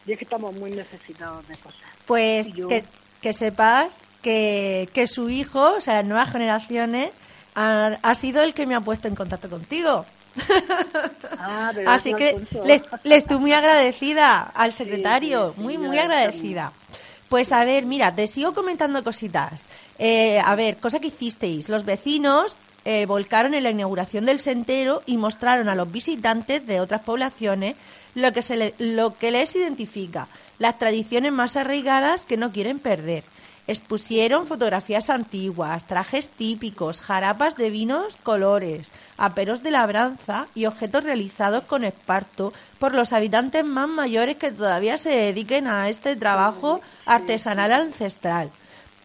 y 0.05 0.11
es 0.11 0.17
que 0.19 0.25
estamos 0.25 0.53
muy 0.55 0.69
necesitados 0.71 1.47
de 1.47 1.55
cosas. 1.57 1.81
Pues 2.05 2.53
yo- 2.53 2.67
que, 2.67 2.83
que 3.21 3.33
sepas 3.33 3.97
que, 4.21 4.87
que 4.93 5.07
su 5.07 5.29
hijo, 5.31 5.73
o 5.77 5.81
sea, 5.81 5.95
las 5.95 6.05
nuevas 6.05 6.31
generaciones, 6.31 7.09
ha, 7.55 7.97
ha 8.01 8.15
sido 8.15 8.43
el 8.43 8.53
que 8.53 8.67
me 8.67 8.75
ha 8.75 8.81
puesto 8.81 9.07
en 9.07 9.15
contacto 9.15 9.49
contigo. 9.49 10.05
Ah, 11.37 11.71
¿verdad, 11.75 11.93
Así 11.95 12.13
que 12.13 12.29
Alfonso? 12.29 12.63
le, 12.65 12.81
le 13.03 13.15
estoy 13.17 13.37
muy 13.37 13.51
agradecida 13.53 14.41
al 14.41 14.73
secretario, 14.73 15.49
sí, 15.49 15.55
sí, 15.57 15.61
muy, 15.61 15.77
muy 15.77 15.97
agradecida. 15.97 16.71
Pues 17.29 17.51
a 17.51 17.63
ver, 17.65 17.85
mira, 17.85 18.13
te 18.15 18.27
sigo 18.27 18.53
comentando 18.53 19.03
cositas. 19.03 19.63
Eh, 19.99 20.39
a 20.43 20.55
ver, 20.55 20.77
cosa 20.77 20.99
que 20.99 21.07
hicisteis. 21.07 21.69
Los 21.69 21.83
vecinos 21.85 22.55
eh, 22.85 23.05
volcaron 23.05 23.53
en 23.53 23.63
la 23.63 23.71
inauguración 23.71 24.25
del 24.25 24.39
sendero 24.39 25.01
y 25.05 25.17
mostraron 25.17 25.67
a 25.69 25.75
los 25.75 25.91
visitantes 25.91 26.65
de 26.65 26.79
otras 26.79 27.01
poblaciones 27.01 27.75
lo 28.13 28.31
que, 28.31 28.41
se 28.41 28.55
le- 28.55 28.73
lo 28.79 29.17
que 29.17 29.31
les 29.31 29.55
identifica, 29.55 30.27
las 30.59 30.77
tradiciones 30.79 31.31
más 31.33 31.57
arraigadas 31.57 32.23
que 32.25 32.37
no 32.37 32.51
quieren 32.51 32.79
perder. 32.79 33.23
Expusieron 33.67 34.45
fotografías 34.45 35.09
antiguas, 35.09 35.85
trajes 35.87 36.29
típicos, 36.29 37.01
jarapas 37.01 37.57
de 37.57 37.71
vinos 37.71 38.15
colores, 38.21 38.91
aperos 39.17 39.63
de 39.63 39.71
labranza 39.71 40.45
y 40.53 40.67
objetos 40.67 41.03
realizados 41.03 41.63
con 41.63 41.83
esparto 41.83 42.53
por 42.77 42.93
los 42.93 43.11
habitantes 43.11 43.65
más 43.65 43.89
mayores 43.89 44.37
que 44.37 44.51
todavía 44.51 44.99
se 44.99 45.09
dediquen 45.09 45.67
a 45.67 45.89
este 45.89 46.15
trabajo 46.15 46.79
artesanal 47.07 47.71
ancestral. 47.71 48.51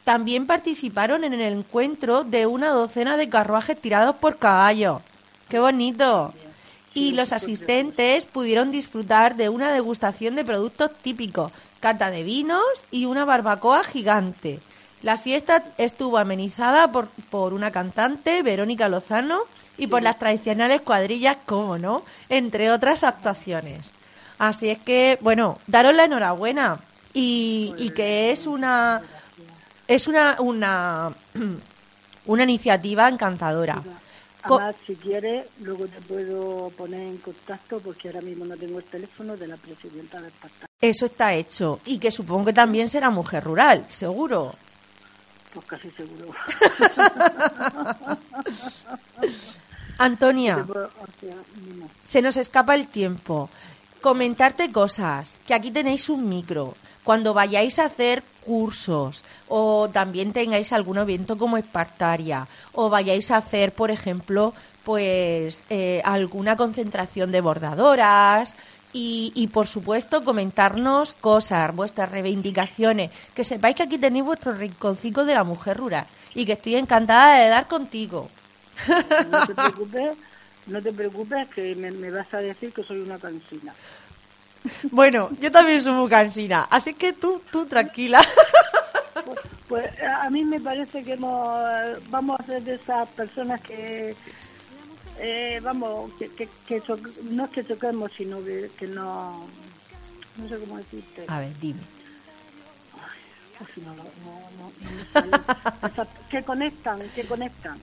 También 0.05 0.47
participaron 0.47 1.25
en 1.25 1.33
el 1.33 1.55
encuentro 1.55 2.25
de 2.25 2.47
una 2.47 2.69
docena 2.69 3.17
de 3.17 3.31
carruajes 3.31 3.81
tirados 3.81 4.17
por 4.17 4.37
caballos. 4.37 5.01
¡Qué 5.49 5.59
bonito! 5.59 6.35
Y 6.93 7.13
los 7.13 7.33
asistentes 7.33 8.27
pudieron 8.27 8.71
disfrutar 8.71 9.37
de 9.37 9.49
una 9.49 9.73
degustación 9.73 10.35
de 10.35 10.45
productos 10.45 10.91
típicos, 11.03 11.53
cata 11.81 12.11
de 12.11 12.23
vinos 12.23 12.85
y 12.91 13.07
una 13.07 13.25
barbacoa 13.25 13.83
gigante. 13.83 14.61
La 15.03 15.17
fiesta 15.17 15.65
estuvo 15.79 16.19
amenizada 16.19 16.93
por, 16.93 17.09
por 17.31 17.55
una 17.55 17.71
cantante, 17.71 18.43
Verónica 18.43 18.89
Lozano, 18.89 19.41
y 19.79 19.87
por 19.87 20.03
las 20.03 20.19
tradicionales 20.19 20.83
cuadrillas, 20.83 21.39
como 21.47 21.79
no, 21.79 22.05
entre 22.29 22.71
otras 22.71 23.03
actuaciones. 23.03 23.95
Así 24.39 24.69
es 24.69 24.79
que, 24.79 25.19
bueno, 25.23 25.59
daros 25.67 25.95
la 25.95 26.05
enhorabuena 26.05 26.81
y, 27.15 27.75
y 27.79 27.91
que 27.91 28.31
es 28.31 28.47
una 28.47 29.01
es 29.89 30.07
una 30.07 30.37
una 30.39 31.11
una 32.27 32.43
iniciativa 32.45 33.09
encantadora. 33.09 33.83
Además, 34.43 34.75
si 34.87 34.97
quieres, 34.97 35.47
luego 35.61 35.87
te 35.87 36.01
puedo 36.01 36.71
poner 36.71 37.03
en 37.03 37.19
contacto 37.19 37.81
porque 37.81 38.09
ahora 38.09 38.21
mismo 38.21 38.45
no 38.45 38.57
tengo 38.57 38.79
el 38.79 38.85
teléfono 38.85 39.37
de 39.37 39.47
la 39.47 39.57
presidenta 39.57 40.21
del 40.21 40.33
partido. 40.33 40.67
Eso 40.81 41.07
está 41.07 41.35
hecho. 41.35 41.81
Y 41.85 41.99
que 41.99 42.11
supongo 42.11 42.47
que 42.47 42.53
también 42.53 42.89
será 42.89 43.11
mujer 43.11 43.45
rural, 43.45 43.85
seguro. 43.89 44.55
Pues 45.53 45.67
casi 45.67 45.91
seguro. 45.91 46.31
Antonia, 49.99 50.65
se 52.03 52.23
nos 52.23 52.39
escapa 52.39 52.75
el 52.75 52.89
tiempo. 52.89 53.51
Comentarte 54.01 54.73
cosas, 54.73 55.41
que 55.47 55.53
aquí 55.53 55.71
tenéis 55.71 56.09
un 56.09 56.27
micro. 56.29 56.75
Cuando 57.05 57.35
vayáis 57.35 57.79
a 57.79 57.85
hacer 57.85 58.23
cursos 58.45 59.25
o 59.49 59.91
también 59.91 60.33
tengáis 60.33 60.73
algún 60.73 60.97
evento 60.97 61.37
como 61.37 61.59
Espartaria 61.59 62.49
o 62.73 62.89
vayáis 62.89 63.31
a 63.31 63.37
hacer, 63.37 63.73
por 63.73 63.91
ejemplo, 63.91 64.55
pues 64.85 65.61
eh, 65.69 66.01
alguna 66.05 66.57
concentración 66.57 67.31
de 67.31 67.43
bordadoras 67.43 68.55
y, 68.93 69.33
y, 69.35 69.49
por 69.49 69.67
supuesto 69.67 70.25
comentarnos 70.25 71.15
cosas, 71.15 71.75
vuestras 71.77 72.11
reivindicaciones, 72.11 73.11
que 73.35 73.45
sepáis 73.45 73.77
que 73.77 73.83
aquí 73.83 73.99
tenéis 73.99 74.25
vuestro 74.25 74.53
rinconcito 74.53 75.25
de 75.25 75.35
la 75.35 75.45
mujer 75.45 75.77
rural 75.77 76.07
y 76.35 76.47
que 76.47 76.53
estoy 76.55 76.77
encantada 76.77 77.37
de 77.37 77.49
dar 77.49 77.69
contigo. 77.69 78.29
No 79.31 79.47
te 79.47 79.55
preocupes, 79.55 80.17
no 80.71 80.83
te 80.83 80.93
preocupes 80.93 81.49
que 81.49 81.75
me, 81.75 81.91
me 81.91 82.11
vas 82.11 82.33
a 82.33 82.39
decir 82.39 82.73
que 82.73 82.83
soy 82.83 83.01
una 83.01 83.19
cansina. 83.19 83.75
Bueno, 84.91 85.31
yo 85.41 85.51
también 85.51 85.81
soy 85.81 85.95
muy 85.95 86.09
cansina, 86.09 86.69
así 86.71 86.95
que 86.95 87.13
tú, 87.13 87.43
tú 87.51 87.67
tranquila. 87.67 88.21
Pues 89.69 89.91
a 90.03 90.29
mí 90.31 90.45
me 90.45 90.61
parece 90.61 91.03
que 91.05 91.13
hemos, 91.13 91.61
vamos 92.11 92.41
a 92.41 92.45
ser 92.45 92.63
de 92.63 92.75
esas 92.75 93.09
personas 93.11 93.61
que, 93.61 94.15
eh, 95.19 95.61
vamos, 95.63 96.13
que, 96.19 96.29
que, 96.29 96.49
que 96.67 96.83
no 97.31 97.45
es 97.45 97.51
que 97.51 97.65
choquemos, 97.65 98.11
sino 98.17 98.43
que, 98.45 98.71
que 98.77 98.87
no, 98.87 99.47
no 100.39 100.49
sé 100.49 100.59
cómo 100.59 100.77
decirte. 100.79 101.25
A 101.29 101.41
ver, 101.41 101.59
dime. 101.61 101.81
No, 103.85 103.95
no, 103.95 104.03
no, 104.03 104.73
no 104.81 104.91
me 104.91 105.05
sale. 105.13 105.93
Esa- 105.93 106.07
que 106.31 106.43
conectan, 106.43 107.01
que 107.15 107.25
conectan. 107.25 107.79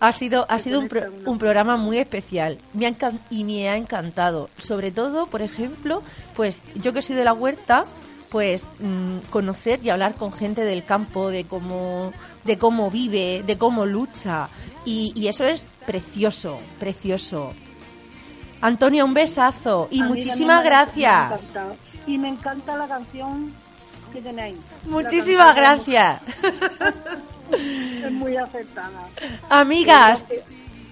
Ha 0.00 0.12
sido, 0.12 0.46
ha 0.48 0.58
sido 0.58 0.80
un, 0.80 0.88
pro- 0.88 1.04
programa 1.38 1.76
muy 1.76 1.98
especial 1.98 2.58
me 2.74 2.86
ha 2.86 2.92
y 3.30 3.44
me 3.44 3.68
ha 3.68 3.76
encantado. 3.76 4.50
Sobre 4.58 4.90
todo, 4.90 5.26
por 5.26 5.42
ejemplo, 5.42 6.02
pues 6.34 6.60
yo 6.74 6.92
que 6.92 7.02
soy 7.02 7.16
de 7.16 7.24
la 7.24 7.32
huerta, 7.32 7.84
pues 8.30 8.66
mm, 8.80 9.18
conocer 9.30 9.80
y 9.84 9.90
hablar 9.90 10.14
con 10.14 10.32
gente 10.32 10.64
del 10.64 10.84
campo, 10.84 11.30
de 11.30 11.44
cómo, 11.44 12.12
de 12.44 12.58
cómo 12.58 12.90
vive, 12.90 13.42
de 13.46 13.56
cómo 13.56 13.86
lucha. 13.86 14.48
Y, 14.84 15.12
y 15.14 15.28
eso 15.28 15.44
es 15.44 15.66
precioso, 15.86 16.58
precioso. 16.78 17.54
Antonia, 18.60 19.04
un 19.04 19.14
besazo 19.14 19.88
y 19.90 20.02
muchísimas 20.02 20.62
me 20.62 20.68
gracias. 20.70 21.50
Y 22.06 22.18
me 22.18 22.28
encanta 22.28 22.76
la 22.76 22.86
canción 22.88 23.52
que 24.12 24.20
tenéis. 24.20 24.58
Muchísimas 24.86 25.54
gracias. 25.54 26.20
Es 28.04 28.12
muy 28.12 28.36
acertada. 28.36 29.08
Amigas, 29.50 30.24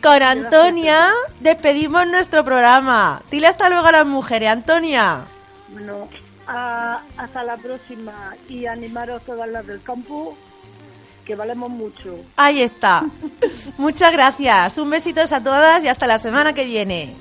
con 0.03 0.22
Antonia 0.22 1.11
despedimos 1.40 2.07
nuestro 2.07 2.44
programa. 2.44 3.22
Dile 3.31 3.48
hasta 3.48 3.68
luego 3.68 3.87
a 3.87 3.92
las 3.92 4.07
mujeres, 4.07 4.50
Antonia. 4.50 5.20
Bueno, 5.68 6.09
a- 6.46 7.00
hasta 7.16 7.42
la 7.42 7.57
próxima 7.57 8.35
y 8.48 8.66
animaros 8.66 9.22
todas 9.24 9.48
las 9.48 9.66
del 9.66 9.81
campo, 9.81 10.37
que 11.24 11.35
valemos 11.35 11.70
mucho. 11.70 12.16
Ahí 12.37 12.61
está. 12.62 13.03
Muchas 13.79 14.12
gracias. 14.12 14.77
Un 14.79 14.90
besitos 14.90 15.33
a 15.33 15.42
todas 15.42 15.83
y 15.83 15.88
hasta 15.88 16.07
la 16.07 16.18
semana 16.18 16.53
que 16.53 16.64
viene. 16.64 17.14